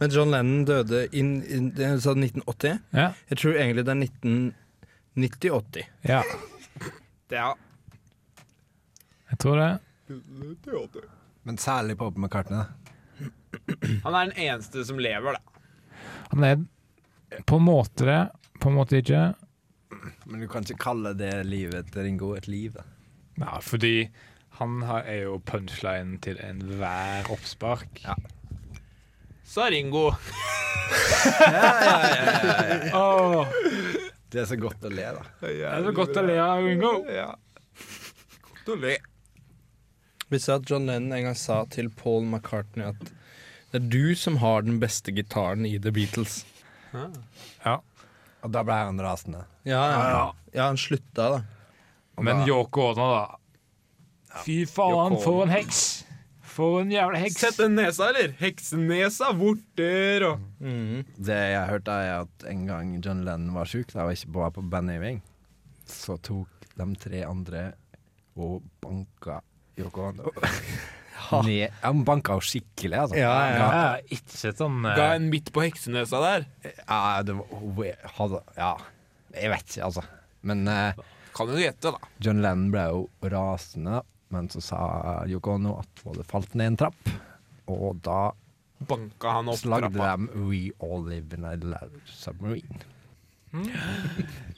Men 0.00 0.10
John 0.10 0.30
Lennon 0.30 0.64
døde 0.64 1.06
i 1.12 1.20
i- 1.20 1.70
jeg 1.80 2.00
1980. 2.18 2.78
Ja. 2.92 3.12
Jeg 3.30 3.38
tror 3.38 3.52
egentlig 3.60 3.86
det 3.86 3.92
er 3.92 4.00
1990-80. 5.14 5.84
Ja, 6.08 6.22
det 7.30 7.36
Ja. 7.38 7.52
jeg 9.30 9.38
tror 9.38 9.56
det. 9.56 9.78
Men 11.44 11.58
særlig 11.58 11.96
Paul 11.98 12.12
McCartney. 12.18 12.58
da. 12.58 12.64
Han 14.04 14.14
er 14.14 14.30
den 14.30 14.36
eneste 14.44 14.84
som 14.86 14.98
lever, 15.02 15.36
da. 15.38 15.40
Han 16.32 16.44
er 16.46 16.62
på 17.48 17.56
en 17.60 17.66
måte 17.66 18.04
det, 18.08 18.20
på 18.60 18.70
en 18.70 18.76
måte 18.78 18.98
ikke. 19.00 19.22
Men 20.26 20.40
du 20.42 20.48
kan 20.50 20.64
ikke 20.66 20.80
kalle 20.82 21.14
det 21.16 21.32
livet 21.48 21.90
til 21.94 22.02
Ringo 22.06 22.32
et 22.36 22.48
liv. 22.50 22.74
da. 22.76 22.84
Ja, 23.40 23.58
fordi 23.64 24.08
han 24.60 24.82
er 24.86 25.24
jo 25.24 25.38
punchline 25.46 26.18
til 26.22 26.38
enhver 26.44 27.30
oppspark. 27.34 28.02
Ja. 28.04 28.14
Så 29.44 29.66
Ringo. 29.70 30.10
Åh, 32.94 33.46
Det 34.30 34.40
er 34.42 34.46
så 34.50 34.56
godt 34.58 34.82
å 34.84 34.90
le, 34.90 35.04
da. 35.14 35.24
det 35.40 35.52
er 35.62 35.84
så 35.86 35.92
godt 35.94 36.16
å 36.18 36.22
le 36.26 36.36
av 36.42 36.64
Ringo. 36.66 36.92
Dårlig. 38.66 38.96
Visste 40.34 40.50
ser 40.50 40.58
at 40.58 40.70
John 40.70 40.88
Lennon 40.90 41.14
en 41.14 41.28
gang 41.28 41.36
sa 41.38 41.60
til 41.70 41.92
Paul 41.94 42.24
McCartney 42.26 42.88
at 42.90 43.12
det 43.74 43.80
er 43.80 43.86
du 43.90 44.14
som 44.18 44.36
har 44.38 44.62
den 44.62 44.80
beste 44.82 45.10
gitaren 45.14 45.66
i 45.66 45.76
The 45.82 45.90
Beatles? 45.94 46.44
Ja 46.94 47.80
Og 48.44 48.52
da 48.54 48.62
ble 48.62 48.76
han 48.76 49.00
rasende. 49.02 49.40
Ja, 49.66 49.80
ja. 49.90 50.24
ja 50.54 50.66
han 50.68 50.78
slutta, 50.78 51.26
da. 51.32 51.38
Men 52.22 52.44
Yoko 52.46 52.90
Ono, 52.92 53.06
da. 53.10 54.42
Fy 54.44 54.60
faen, 54.70 55.16
for 55.22 55.46
en 55.46 55.54
heks! 55.54 56.04
For 56.54 56.82
en 56.82 56.92
jævla 56.92 57.18
heks. 57.18 57.38
Sett 57.40 57.58
den 57.58 57.74
nesa, 57.78 58.10
eller? 58.12 58.34
Heksenesa, 58.38 59.32
vorter 59.34 60.26
og 60.28 60.44
mm. 60.62 61.00
Det 61.16 61.38
jeg 61.38 61.70
hørte, 61.70 61.96
er 62.04 62.26
at 62.26 62.46
en 62.50 62.66
gang 62.68 62.92
John 63.02 63.24
Lennon 63.26 63.56
var 63.56 63.70
sjuk, 63.70 63.90
da 63.94 64.06
var 64.06 64.14
ikke 64.14 64.34
bare 64.36 64.54
på 64.58 64.66
bandøving, 64.70 65.18
så 65.90 66.18
tok 66.22 66.70
de 66.74 66.88
tre 67.00 67.24
andre 67.26 67.64
og 68.38 68.62
banka 68.82 69.40
Yoko 69.80 70.10
Ono. 70.10 70.30
Ned. 71.44 71.72
Han 71.80 72.02
banka 72.06 72.34
jo 72.36 72.42
skikkelig, 72.44 72.98
altså. 73.00 73.16
Ja, 73.18 73.30
ja. 73.48 73.68
Ja, 73.74 73.84
ikke 74.12 74.52
sånn 74.54 74.84
eh, 74.86 74.96
ga 74.98 75.06
en 75.16 75.30
midt 75.32 75.48
på 75.54 75.64
heksenesa 75.64 76.20
der. 76.22 76.44
Ja, 76.84 77.22
det 77.26 77.34
var, 77.38 78.04
hadde 78.18 78.40
Ja, 78.58 78.72
jeg 79.34 79.50
vet 79.54 79.64
ikke, 79.72 79.88
altså. 79.88 80.04
Men 80.44 80.66
eh, 80.68 81.00
Kan 81.34 81.50
jo 81.50 81.58
gjette, 81.58 81.94
da. 81.96 82.12
John 82.22 82.42
Lennon 82.44 82.68
ble 82.74 82.84
jo 82.92 83.00
rasende, 83.32 84.02
men 84.34 84.50
så 84.52 84.62
sa 84.62 84.80
Yoko 85.30 85.56
Ono 85.56 85.78
at 85.80 86.04
hun 86.04 86.12
hadde 86.12 86.28
falt 86.28 86.54
ned 86.58 86.74
en 86.74 86.80
trapp, 86.84 87.12
og 87.72 87.98
da 88.04 88.20
banka 88.84 89.38
han 89.38 89.48
opp 89.50 89.58
Så 89.58 89.70
lagde 89.72 89.90
trappa. 89.96 90.16
de 90.20 90.44
We 90.44 90.62
All 90.84 91.06
Live 91.08 91.34
in 91.34 91.48
a 91.48 91.56
Submarine. 92.10 92.84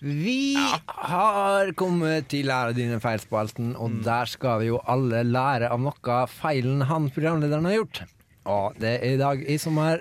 Vi 0.01 0.57
har 0.87 1.73
kommet 1.77 2.29
til 2.33 2.47
Lære 2.49 2.73
dine 2.77 2.99
feil-spalten, 3.03 3.75
og 3.77 3.91
der 4.07 4.29
skal 4.31 4.61
vi 4.63 4.71
jo 4.71 4.81
alle 4.89 5.23
lære 5.27 5.69
av 5.73 5.81
noe 5.83 6.21
feilen 6.33 6.85
han 6.89 7.11
programlederen 7.13 7.69
har 7.69 7.77
gjort. 7.81 8.03
Og 8.47 8.79
det 8.81 8.95
er 9.03 9.17
i 9.17 9.21
dag 9.21 9.43
jeg 9.43 9.61
som 9.61 9.77
har 9.83 10.01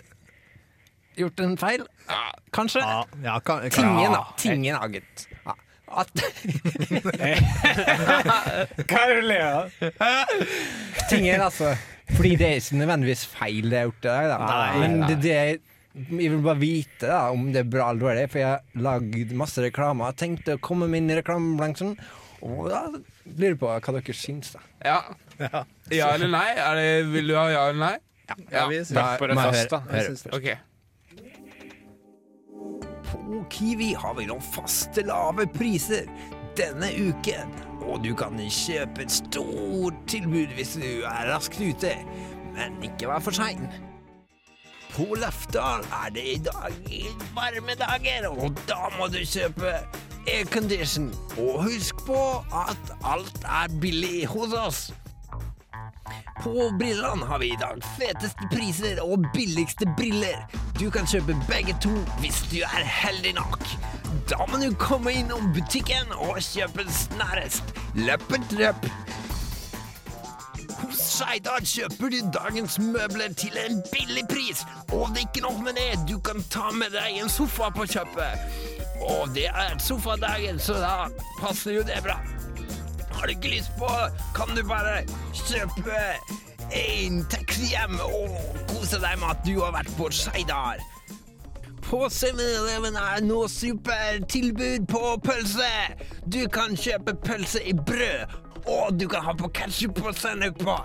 gjort 1.18 1.40
en 1.44 1.58
feil. 1.60 1.86
Kanskje. 2.56 2.84
Ja, 2.86 3.04
ja, 3.24 3.40
kan, 3.40 3.66
kan, 3.68 3.72
Tingen, 3.72 4.12
da. 4.16 4.24
Tingen, 4.40 4.76
da, 4.80 4.88
gutt. 4.88 5.28
Ja. 5.46 5.56
At 5.96 6.10
Hva 8.86 9.00
er 9.00 9.12
det 9.12 9.20
du 9.20 9.28
ler 9.30 9.44
av? 9.46 9.64
Tingen, 11.10 11.42
altså. 11.46 11.76
Fordi 12.16 12.36
det 12.40 12.48
er 12.48 12.60
ikke 12.62 12.80
nødvendigvis 12.82 13.24
feil 13.32 13.70
det 13.72 13.80
jeg 13.80 13.86
har 13.86 13.90
gjort 13.92 14.06
i 14.06 14.10
dag, 14.10 14.26
da. 14.32 14.38
Nei, 14.46 14.80
Men 14.82 14.92
nei. 15.02 15.08
det, 15.10 15.18
det 15.26 15.34
er 15.36 15.54
jeg 15.96 16.32
vil 16.34 16.42
bare 16.44 16.60
vite 16.60 17.08
da, 17.08 17.22
om 17.32 17.48
det 17.54 17.62
er 17.64 17.70
bra 17.72 17.90
eller 17.92 18.04
dårlig, 18.04 18.26
for 18.34 18.42
jeg 18.42 18.50
har 18.52 18.84
lagd 18.84 19.32
masse 19.40 19.64
reklame. 19.64 20.10
Jeg 20.12 20.20
tenkte 20.22 20.58
å 20.58 20.62
komme 20.64 20.90
meg 20.92 21.04
inn 21.04 21.14
i 21.14 21.20
reklamebransjen, 21.22 21.94
og 22.46 22.68
da 22.70 22.82
lurer 22.92 23.54
jeg 23.54 23.60
på 23.62 23.70
hva 23.72 23.80
dere 23.96 24.16
syns. 24.20 24.52
da. 24.58 24.64
Ja. 24.84 25.00
Ja. 25.40 25.64
ja 25.92 26.10
eller 26.16 26.30
nei? 26.32 26.48
Er 26.56 26.78
det, 26.80 26.90
vil 27.14 27.32
du 27.32 27.36
ha 27.40 27.48
ja 27.52 27.64
eller 27.70 27.82
nei? 27.82 27.96
Ja, 28.52 28.68
vi 28.68 28.78
Da 28.80 28.86
synes- 28.90 29.20
på 29.20 29.28
det 29.28 29.36
må 29.38 29.48
jeg 29.54 29.70
da. 29.70 29.82
Jeg 29.92 30.06
synes-. 30.12 30.58
På 33.06 33.46
Kiwi 33.50 33.94
har 33.94 34.16
vi 34.18 34.26
nå 34.26 34.40
faste 34.42 35.04
lave 35.06 35.46
priser 35.48 36.08
denne 36.58 36.90
uken. 36.92 37.52
Og 37.86 38.02
du 38.04 38.14
kan 38.18 38.38
kjøpe 38.40 39.04
et 39.06 39.12
stort 39.14 39.98
tilbud 40.10 40.56
hvis 40.58 40.76
du 40.82 41.04
er 41.06 41.30
raskt 41.30 41.60
ute. 41.62 41.94
Men 42.56 42.80
ikke 42.84 43.08
vær 43.12 43.22
for 43.22 43.36
sein. 43.36 43.68
På 44.96 45.16
Lefdal 45.20 45.84
er 46.06 46.10
det 46.16 46.24
i 46.24 46.38
dag 46.40 46.76
varme 47.36 47.74
dager, 47.76 48.28
og 48.30 48.54
da 48.68 48.86
må 48.98 49.08
du 49.12 49.18
kjøpe 49.28 49.74
aircondition. 50.32 51.10
Og 51.38 51.66
husk 51.66 52.00
på 52.08 52.20
at 52.56 52.94
alt 53.04 53.42
er 53.44 53.74
billig 53.82 54.28
hos 54.32 54.54
oss. 54.56 54.80
På 56.40 56.70
Brillene 56.80 57.28
har 57.28 57.44
vi 57.44 57.52
i 57.52 57.60
dag 57.60 57.84
feteste 57.98 58.48
priser 58.54 59.02
og 59.04 59.28
billigste 59.34 59.90
briller. 59.98 60.48
Du 60.80 60.88
kan 60.90 61.04
kjøpe 61.12 61.36
begge 61.50 61.76
to 61.84 61.92
hvis 62.24 62.40
du 62.54 62.62
er 62.64 62.88
heldig 63.02 63.36
nok. 63.42 63.68
Da 64.32 64.48
må 64.48 64.64
du 64.64 64.70
komme 64.80 65.12
innom 65.12 65.52
butikken 65.52 66.16
og 66.16 66.40
kjøpe 66.40 66.88
snarest. 67.04 67.76
Løppet 68.00 68.56
løp. 68.56 68.88
Skeidar 71.16 71.64
kjøper 71.64 72.10
du 72.12 72.18
dagens 72.36 72.74
møbler 72.84 73.32
til 73.40 73.56
en 73.56 73.78
billig 73.88 74.26
pris. 74.28 74.66
Og 74.92 75.14
det 75.14 75.22
er 75.22 75.28
ikke 75.30 75.44
nok 75.46 75.62
med 75.64 75.78
det, 75.80 76.00
du 76.10 76.18
kan 76.20 76.42
ta 76.52 76.74
med 76.76 76.92
deg 76.92 77.22
en 77.22 77.30
sofa 77.32 77.70
på 77.72 77.86
kjøpet. 77.88 78.42
Og 79.06 79.30
det 79.36 79.46
er 79.48 79.78
sofadagen, 79.80 80.60
så 80.60 80.76
da 80.82 80.96
passer 81.40 81.78
jo 81.78 81.86
det 81.88 82.02
bra. 82.04 82.18
Har 83.16 83.30
du 83.30 83.32
ikke 83.32 83.54
lyst 83.54 83.72
på, 83.80 83.88
kan 84.36 84.52
du 84.58 84.64
bare 84.68 85.06
kjøpe 85.46 86.02
en 86.82 87.22
taxi 87.32 87.70
hjem 87.72 87.96
og 88.10 88.36
kose 88.74 89.00
deg 89.00 89.16
med 89.22 89.30
at 89.30 89.48
du 89.48 89.54
har 89.62 89.72
vært 89.78 89.94
på 89.96 90.10
Skeidar. 90.12 90.84
På 91.86 92.10
7-Eleven 92.12 93.00
er 93.00 93.24
nå 93.24 93.46
supertilbud 93.56 94.90
på 94.92 95.16
pølse. 95.24 95.72
Du 96.28 96.42
kan 96.52 96.76
kjøpe 96.76 97.16
pølse 97.24 97.64
i 97.64 97.78
brød, 97.78 98.36
og 98.68 99.00
du 99.00 99.08
kan 99.08 99.24
ha 99.30 99.38
på 99.40 99.54
ketsjup 99.56 100.04
og 100.04 100.16
sennep 100.20 100.60
på. 100.60 100.76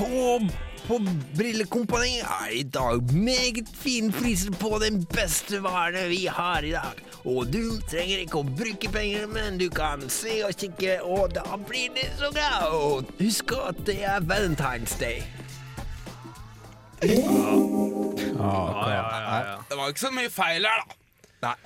På, 0.00 0.40
på 0.86 0.98
Brillekompani 1.36 2.20
er 2.20 2.50
i 2.56 2.62
dag 2.62 3.12
meget 3.12 3.68
fine 3.74 4.12
priser 4.12 4.50
på 4.56 4.78
den 4.80 5.02
beste 5.12 5.60
varene 5.62 6.06
vi 6.08 6.22
har 6.26 6.64
i 6.64 6.70
dag. 6.72 7.02
Og 7.28 7.50
du 7.52 7.76
trenger 7.90 8.22
ikke 8.22 8.40
å 8.40 8.46
bruke 8.48 8.88
penger, 8.94 9.26
men 9.28 9.58
du 9.60 9.66
kan 9.68 10.06
se 10.08 10.38
og 10.46 10.56
kikke, 10.56 11.02
og 11.04 11.34
da 11.36 11.44
blir 11.68 11.92
det 11.98 12.08
så 12.16 12.32
bra. 12.32 12.70
Og 12.72 13.12
husk 13.20 13.52
at 13.60 13.84
det 13.84 13.98
er 14.08 14.24
Valentine's 14.24 14.96
Day. 15.00 15.20
Det 19.68 19.76
var 19.76 19.88
ikke 19.88 20.06
så 20.06 20.16
mye 20.16 20.32
feil 20.32 20.64
her, 20.64 20.80
da. 20.80 21.00
Nei. 21.50 21.56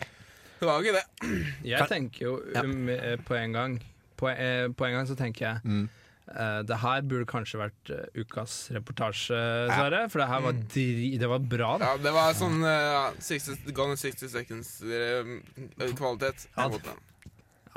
Det 0.58 0.66
var 0.72 0.82
ikke 0.82 0.98
det. 0.98 1.34
Jeg 1.70 1.86
tenker 1.90 2.26
jo 2.26 2.38
um, 2.64 2.88
eh, 2.88 3.18
på 3.26 3.34
en 3.34 3.52
gang 3.52 3.72
På, 4.16 4.28
eh, 4.30 4.68
på 4.70 4.86
en 4.86 4.92
gang 4.94 5.06
så 5.08 5.14
tenker 5.18 5.46
jeg 5.46 5.58
Mm. 5.64 5.88
Eh, 6.32 6.60
Det 6.68 6.78
her 6.82 7.02
burde 7.08 7.26
kanskje 7.28 7.58
vært 7.60 7.90
uh, 7.92 7.96
ukas 8.16 8.52
reportasje, 8.74 9.40
Sverre. 9.70 10.04
For 10.12 10.18
det 10.22 10.28
her 10.30 10.40
var, 10.46 10.52
dri 10.74 11.10
det 11.20 11.28
var 11.30 11.40
bra, 11.56 11.70
da. 11.80 11.84
Ja, 11.92 11.96
det 12.06 12.12
var 12.16 12.36
sånn 12.38 12.58
uh, 12.64 13.10
60, 13.18 13.72
Gone 13.72 13.90
in 13.96 14.00
60 14.00 14.28
seconds-kvalitet. 14.36 16.46
kvalitet. 16.54 16.96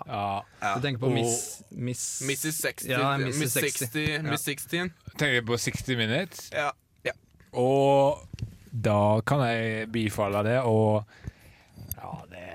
Ja. 0.05 0.43
Ja. 0.61 0.75
Du 0.75 0.81
tenker 0.81 0.99
på 0.99 1.09
Miss, 1.09 1.63
miss 1.69 2.21
Mrs. 2.21 2.61
60. 2.61 2.91
Ja, 2.91 3.17
Miss 3.17 3.41
Mrs. 3.41 3.53
60. 3.53 3.77
60. 3.77 4.13
Ja. 4.13 4.21
Miss 4.21 4.41
16. 4.41 4.93
Tenker 5.17 5.41
på 5.41 5.57
60 5.57 5.97
Minutes. 5.97 6.51
Ja. 6.53 6.71
ja. 7.03 7.11
Og 7.57 8.21
da 8.71 9.21
kan 9.25 9.41
jeg 9.47 9.89
bifalle 9.91 10.43
det, 10.45 10.59
og 10.61 11.03
Ja, 11.97 12.13
det 12.29 12.45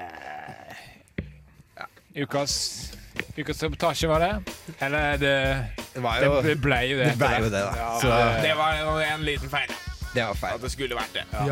Ukas 2.22 2.92
Ukas 3.37 3.62
reportasje, 3.62 4.09
var 4.09 4.20
det? 4.20 4.42
Eller 4.81 4.98
er 4.98 5.16
det 5.16 5.66
Det 5.94 6.00
var 6.02 6.20
jo 6.24 6.42
Det 6.42 6.61
ble 6.61 6.78
jo 6.88 6.98
det. 6.98 7.07
det 7.12 7.18
ble 7.18 7.38
jo 7.38 7.44
det, 7.44 7.50
da. 7.50 7.72
Ja, 7.76 7.98
Så 8.00 8.09
det- 8.42 8.57
var 8.57 8.85
var 8.85 9.00
en 9.02 9.24
liten 9.24 9.48
feil. 9.48 9.70
det 10.14 10.24
var 10.24 10.35
feil. 10.35 10.55
At 10.55 10.61
det 10.62 10.70
skulle 10.72 10.94
vært 10.96 11.12
det. 11.12 11.24
Ja. 11.33 11.38
Det 11.38 11.48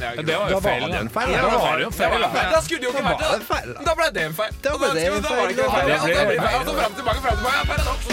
Ja, 0.00 0.22
det 0.22 0.36
var 0.38 0.48
jo 0.50 0.54
var 0.54 0.60
feil. 0.60 0.82
det 0.82 0.92
da. 0.92 1.00
en 1.00 1.08
var 1.08 1.26
det 1.26 1.32
jo 1.32 1.90
en 1.90 1.92
Det 1.92 2.08
var 2.10 2.30
feil. 2.30 2.50
da. 2.52 2.60
Skulle 2.60 2.80
det 2.80 2.86
jo 2.86 2.92
ikke 2.94 3.04
vært 3.10 3.18
det. 3.18 3.28
da. 3.74 3.82
Da 3.84 3.94
ble 3.94 4.06
det 4.14 4.22
en 4.26 4.34
feil. 4.34 4.52
Da 4.62 4.70
ble 4.78 4.88
det 4.94 5.02
en 5.06 5.22
feil, 5.22 5.22
da. 5.22 5.28
Og 5.30 5.40
ble 5.40 5.94
det 5.94 6.40
feil. 6.40 6.56
Og 6.60 6.64
så 6.66 6.72
fram 6.80 6.94
tilbake, 6.94 7.20
fram 7.20 7.36
tilbake. 7.36 7.66
Paradoks. 7.66 8.06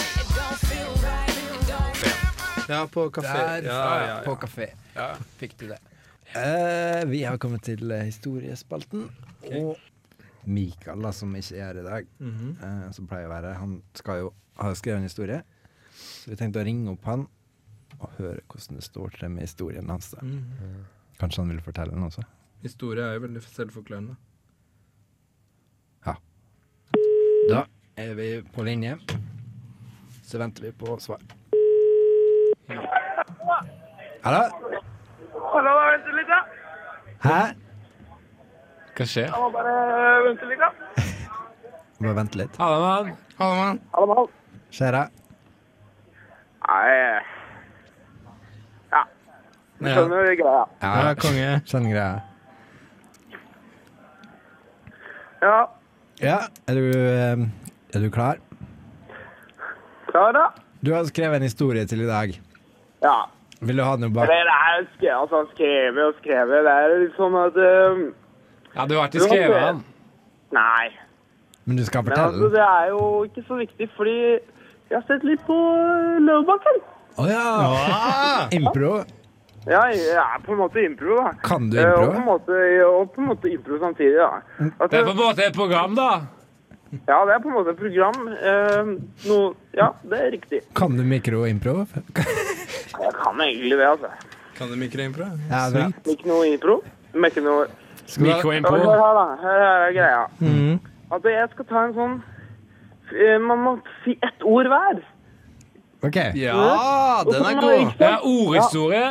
ja, 2.69 2.87
på 2.87 3.09
kafé. 3.09 3.37
Der, 3.37 3.63
Ja, 3.63 3.99
ja, 3.99 4.07
ja. 4.07 4.21
på 4.25 4.35
kafé. 4.35 4.67
Ja. 4.95 5.15
Fikk 5.39 5.57
du 5.59 5.67
det. 5.67 5.79
Uh, 6.35 7.05
vi 7.09 7.23
har 7.23 7.37
kommet 7.37 7.63
til 7.63 7.79
historiespalten. 8.03 9.09
historiespalten. 9.43 9.65
Og 9.67 9.77
Mikael, 10.47 11.01
da, 11.03 11.11
som 11.11 11.35
ikke 11.35 11.55
er 11.57 11.65
her 11.73 11.79
i 11.79 11.83
dag, 11.83 12.05
mm 12.19 12.31
-hmm. 12.31 12.85
uh, 12.87 12.91
som 12.91 13.07
pleier 13.07 13.25
å 13.27 13.29
være 13.29 13.53
Han 13.53 13.81
skal 13.93 14.19
jo 14.19 14.33
ha 14.55 14.73
skrevet 14.73 14.97
en 14.97 15.03
historie. 15.03 15.41
Så 15.97 16.29
vi 16.31 16.36
tenkte 16.39 16.62
å 16.62 16.65
ringe 16.67 16.91
opp 16.93 17.05
han 17.10 17.27
og 17.97 18.10
høre 18.19 18.41
hvordan 18.45 18.77
det 18.77 18.83
står 18.86 19.15
til 19.17 19.29
med 19.33 19.41
historien 19.47 19.89
hans. 19.89 20.12
da 20.12 20.21
Mhm. 20.21 20.86
Kanskje 21.19 21.41
han 21.41 21.49
vil 21.49 21.62
fortelle 21.65 21.91
den 21.95 22.03
også? 22.05 22.21
Historie 22.62 23.03
er 23.03 23.13
jo 23.17 23.23
veldig 23.27 23.41
selvforklarende. 23.41 24.15
Ja. 26.05 26.13
Da 27.49 27.63
er 27.97 28.13
vi 28.13 28.41
på 28.53 28.63
linje. 28.63 28.99
Så 30.23 30.38
venter 30.38 30.62
vi 30.63 30.71
på 30.71 30.99
svar. 31.01 31.19
Hallo? 34.23 34.41
Hallo, 35.53 35.71
vent 35.91 36.07
litt, 36.17 36.27
da. 36.27 36.39
Hæ? 37.23 37.39
Hva 38.97 39.05
skjer? 39.07 39.29
Jeg 39.29 39.41
må 39.41 39.49
bare 39.53 39.75
vente 40.27 40.49
litt, 40.49 40.60
da. 40.60 40.69
Bare 42.01 42.13
vente 42.19 42.38
litt. 42.38 42.57
Hallo, 42.62 42.81
mann. 42.83 43.15
Hallo, 43.39 43.55
mann. 43.62 43.79
Hallo, 43.93 44.07
mann. 44.13 44.27
Skjer 44.71 44.91
det? 44.97 45.05
Nei 46.67 47.21
Ja. 48.91 49.03
Du 49.80 49.86
skjønner 49.86 50.36
greia. 50.39 50.65
Ja, 50.82 51.13
konge. 51.21 51.49
Skjønner 51.69 51.93
greia. 51.93 52.15
Ja. 55.41 55.58
Ja, 56.17 56.38
er 56.67 56.80
du, 56.80 56.86
eh, 56.97 57.45
er 57.93 58.03
du 58.03 58.10
klar? 58.10 58.41
Klar, 60.10 60.32
da? 60.34 60.47
Du 60.82 60.93
har 60.95 61.06
skrevet 61.06 61.38
en 61.38 61.45
historie 61.45 61.86
til 61.86 62.01
i 62.01 62.10
dag. 62.10 62.34
Ja. 63.03 63.17
Vil 63.62 63.77
du 63.77 63.84
ha 63.86 63.95
noe 63.97 64.13
bak? 64.13 64.30
Det 64.30 64.38
er 64.38 64.88
skrevet, 64.95 65.17
altså 65.21 65.43
skrevet 65.53 66.03
og 66.03 66.17
skrevet. 66.21 66.65
Det 66.65 66.73
er 66.73 66.95
litt 67.03 67.15
sånn 67.17 67.38
at 67.41 67.58
um, 67.58 68.01
Ja, 68.73 68.86
du 68.86 68.97
har 68.97 69.10
ikke 69.10 69.25
skrevet 69.25 69.62
den? 69.62 69.84
Nei. 70.58 70.89
Men 71.65 71.80
du 71.80 71.86
skal 71.86 72.06
fortelle 72.06 72.32
Men 72.32 72.43
altså, 72.43 72.49
det 72.53 72.65
er 72.65 72.91
jo 72.93 73.01
ikke 73.27 73.43
så 73.47 73.58
viktig, 73.62 73.89
fordi 73.97 74.17
jeg 74.89 74.95
har 75.00 75.06
sett 75.08 75.23
litt 75.28 75.41
på 75.47 75.54
uh, 75.58 76.17
Løvebakken. 76.23 76.78
Å 77.17 77.26
ja! 77.30 77.45
Impro. 78.58 79.04
Ja, 79.67 79.82
jeg 79.91 80.13
er 80.15 80.39
på 80.45 80.54
en 80.56 80.60
måte 80.62 80.80
impro, 80.86 81.17
da. 81.19 81.34
Kan 81.43 81.65
du 81.69 81.76
Eh, 81.82 81.84
Og 81.91 81.97
på 81.97 82.04
impro? 82.06 82.19
en 82.21 82.28
måte, 82.30 82.60
og 82.88 83.10
på 83.15 83.19
en 83.21 83.28
måte 83.34 83.50
impro 83.52 83.80
samtidig, 83.82 84.15
da. 84.15 84.30
Altså, 84.63 84.88
Det 84.93 85.00
er 85.02 85.08
på 85.10 85.12
en 85.12 85.19
måte 85.26 85.43
et 85.50 85.58
program, 85.58 85.95
da. 85.97 86.10
ja, 87.10 87.17
det 87.28 87.34
er 87.36 87.41
på 87.43 87.50
en 87.52 87.56
måte 87.58 87.73
et 87.73 87.82
program. 87.82 88.21
Eh, 88.32 88.93
noe, 89.28 89.50
ja, 89.76 89.89
det 90.08 90.21
er 90.23 90.32
riktig. 90.38 90.62
Kan 90.80 90.95
du 90.95 91.04
mikroimpro? 91.04 91.82
Jeg 93.04 93.12
kan 93.19 93.41
egentlig 93.43 93.76
det, 93.78 93.89
altså. 93.91 94.13
Kan 94.56 94.71
du 94.71 94.78
mikroimpro? 94.80 95.28
Ja, 95.52 95.65
bra. 95.76 95.89
Ikke 96.15 96.32
noe 96.32 96.47
impro. 96.54 96.80
Men 97.13 97.30
ikke 97.32 97.43
noe 97.43 97.67
Mikroimpro. 98.23 98.78
Ja, 98.80 98.88
Hør 98.88 99.04
her, 99.04 99.13
da. 99.19 99.26
Her 99.43 99.63
er 99.67 99.91
greia. 100.00 100.23
Mhm. 100.39 100.80
At 101.12 101.23
jeg 101.28 101.50
skal 101.52 101.65
ta 101.67 101.82
en 101.89 101.93
sånn 101.97 102.15
eh, 102.23 102.37
Man 103.41 103.63
må 103.63 103.78
si 104.04 104.17
ett 104.24 104.43
ord 104.43 104.67
hver. 104.72 105.02
OK. 106.04 106.15
Ja, 106.36 106.54
den 107.26 107.46
er 107.50 107.62
god. 107.62 107.93
Ja, 108.00 108.15
ordhistorie. 108.24 109.08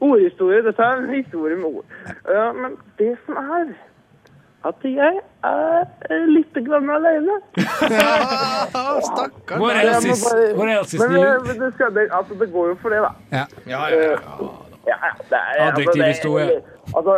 Ordhistorie. 0.00 0.62
Dette 0.64 0.82
er 0.82 1.02
en 1.02 1.14
historie 1.14 1.56
med 1.56 1.64
ord. 1.64 1.84
Ja, 2.28 2.52
men 2.52 2.76
det 2.98 3.16
som 3.26 3.36
er 3.36 3.74
at 4.66 4.82
jeg 4.82 5.20
er 5.46 6.24
litt 6.26 6.56
grann 6.66 6.88
alene. 6.90 7.36
Stakkars. 9.08 9.58
Hvor 9.58 9.70
er 9.70 9.84
Men, 10.98 11.12
new? 11.12 11.22
eh, 11.22 11.46
men 11.46 11.60
det, 11.60 11.94
det, 11.94 12.08
altså, 12.12 12.34
det 12.40 12.48
går 12.52 12.68
jo 12.68 12.76
for 12.82 12.88
det, 12.94 12.98
da. 13.04 13.12
Ja. 13.36 13.44
Ja, 13.66 13.82
ja, 13.88 14.00
ja. 14.10 14.18
Ja, 14.86 14.96
ja, 15.02 15.12
det 15.30 15.38
er, 15.38 15.72
Adjektiv 15.72 16.02
altså, 16.02 16.38
det- 16.38 16.62
Altså, 16.96 17.14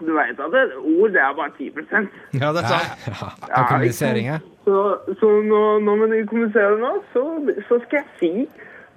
du 0.00 0.12
vet 0.14 0.40
at 0.40 0.54
et 0.60 0.74
ord, 0.78 1.10
det 1.14 1.20
er 1.20 1.34
bare 1.34 1.50
10% 1.58 2.40
ja, 2.40 2.52
det 2.54 2.62
er 2.62 2.68
sant. 2.72 3.08
Av 3.50 3.84
ja. 4.22 4.38
Så, 4.64 4.76
så 5.20 5.28
når, 5.50 5.78
når 5.86 6.06
vi 6.12 6.22
kommuniserer 6.30 6.76
nå, 6.78 6.92
så, 7.12 7.24
så 7.68 7.80
skal 7.86 8.02
jeg 8.02 8.08
si 8.20 8.32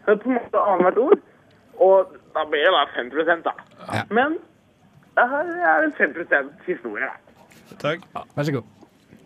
på 0.06 0.30
en 0.30 0.38
måte 0.38 0.64
annethvert 0.74 0.98
ord. 0.98 1.24
Og 1.82 2.14
da 2.36 2.44
blir 2.50 2.66
det 2.68 2.74
bare 2.76 2.90
5 2.98 3.42
da. 3.46 3.54
Ja. 3.94 4.04
Men 4.10 4.38
det 5.18 5.26
her 5.32 5.46
er 5.72 5.90
5 5.98 6.16
historie, 6.68 7.08
da. 7.08 7.16
Takk. 7.82 8.06
Vær 8.36 8.44
så 8.44 8.52
god. 8.52 8.64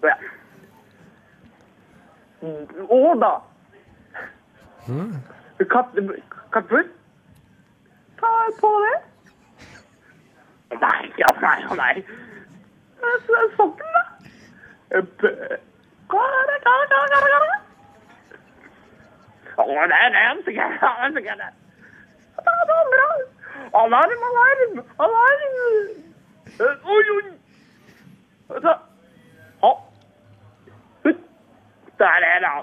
Ja. 0.03 0.15
Og 2.89 3.21
da 3.21 3.33
Katt, 5.71 5.97
Kattfugl? 6.53 6.87
Ta 8.19 8.31
på 8.59 8.71
det. 8.85 8.97
Nei, 10.71 11.11
ja, 11.17 11.27
nei, 11.41 11.61
ja, 11.61 11.75
nei. 11.75 12.05
Så- 13.25 13.49
Sokken, 13.57 13.91
da? 13.93 14.03
P- 15.19 15.59
Kare, 16.09 16.55
kare, 16.65 16.85
kare, 16.91 17.07
kare, 17.13 17.29
kare. 17.33 17.59
Å, 19.57 19.65
det 19.89 19.97
er 20.05 20.09
er 20.15 20.29
var 22.67 22.85
bra. 22.93 23.07
Alarm, 23.81 24.21
alarm, 24.29 24.81
alarm. 24.99 25.55
Eh, 26.59 26.91
Oi, 26.95 27.05
oi. 27.15 27.25
Å. 29.61 29.71
Der 31.99 32.27
er 32.33 32.39
det. 32.45 32.53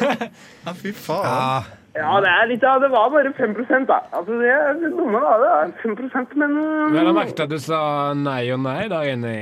Ja, 0.66 0.72
fy 0.72 0.92
faen. 0.92 1.79
Ja, 1.94 2.00
Ja, 2.14 2.20
det 2.22 2.28
er 2.30 2.46
litt 2.46 2.64
av 2.64 2.80
Det 2.80 2.90
var 2.92 3.10
bare 3.10 3.32
5 3.34 3.86
da. 3.86 4.00
Altså, 4.12 4.36
det 4.40 4.48
er 4.48 4.74
litt 4.78 4.96
dumme, 4.96 5.20
da. 5.20 5.32
Det 5.42 5.48
er 5.50 5.72
5 5.82 6.36
men 6.38 6.92
Vel 6.94 7.06
å 7.10 7.14
merke 7.16 7.42
at 7.42 7.48
du 7.50 7.58
sa 7.58 8.12
nei 8.14 8.50
og 8.54 8.60
nei 8.60 8.88
der 8.88 9.10
inne. 9.14 9.34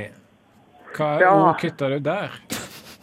Hva 0.95 1.19
Ja. 1.21 1.31
ord 1.33 1.59
kutta 1.61 1.89
du 1.93 1.99
der? 1.99 2.29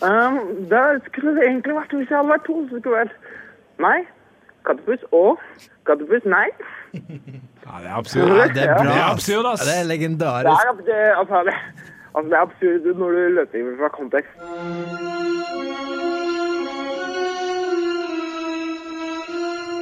um, 0.02 0.66
Det 0.68 1.02
skulle 1.06 1.34
det 1.36 1.44
egentlig 1.46 1.74
vært 1.78 1.94
hvis 1.94 2.10
jeg 2.10 2.18
hadde 2.18 2.32
vært 2.34 2.44
to. 2.46 2.56
Så 2.70 2.80
skulle 2.80 2.98
det 2.98 3.06
vært 3.06 3.14
nei, 3.78 3.98
kattepus 4.66 5.04
og 5.12 5.38
kattepus 5.86 6.24
nei. 6.26 6.48
Ja, 6.96 7.78
det 7.82 7.88
er 7.90 7.96
absurd. 7.98 8.28
ja, 8.36 8.46
det 8.48 8.62
er 8.66 8.74
bra. 8.74 8.82
Det 8.82 8.96
er 8.98 9.10
absurd, 9.12 9.46
ass. 9.46 9.60
Ja, 9.62 9.70
Det 9.70 9.78
er 9.78 9.82
Det 9.82 9.90
legendarisk. 9.94 10.66
er, 10.66 10.72
det, 10.82 11.00
altså, 11.18 11.44
det, 11.44 11.54
altså, 12.14 12.28
det 12.30 12.36
er 12.38 12.42
absurd 12.42 12.98
når 12.98 13.10
du 13.12 13.28
løper 13.38 13.76
fra 13.78 13.88
kontekst. 13.94 15.15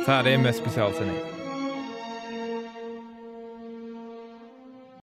Ferdig 0.07 0.41
med 0.41 0.53
spesialsending. 0.53 1.34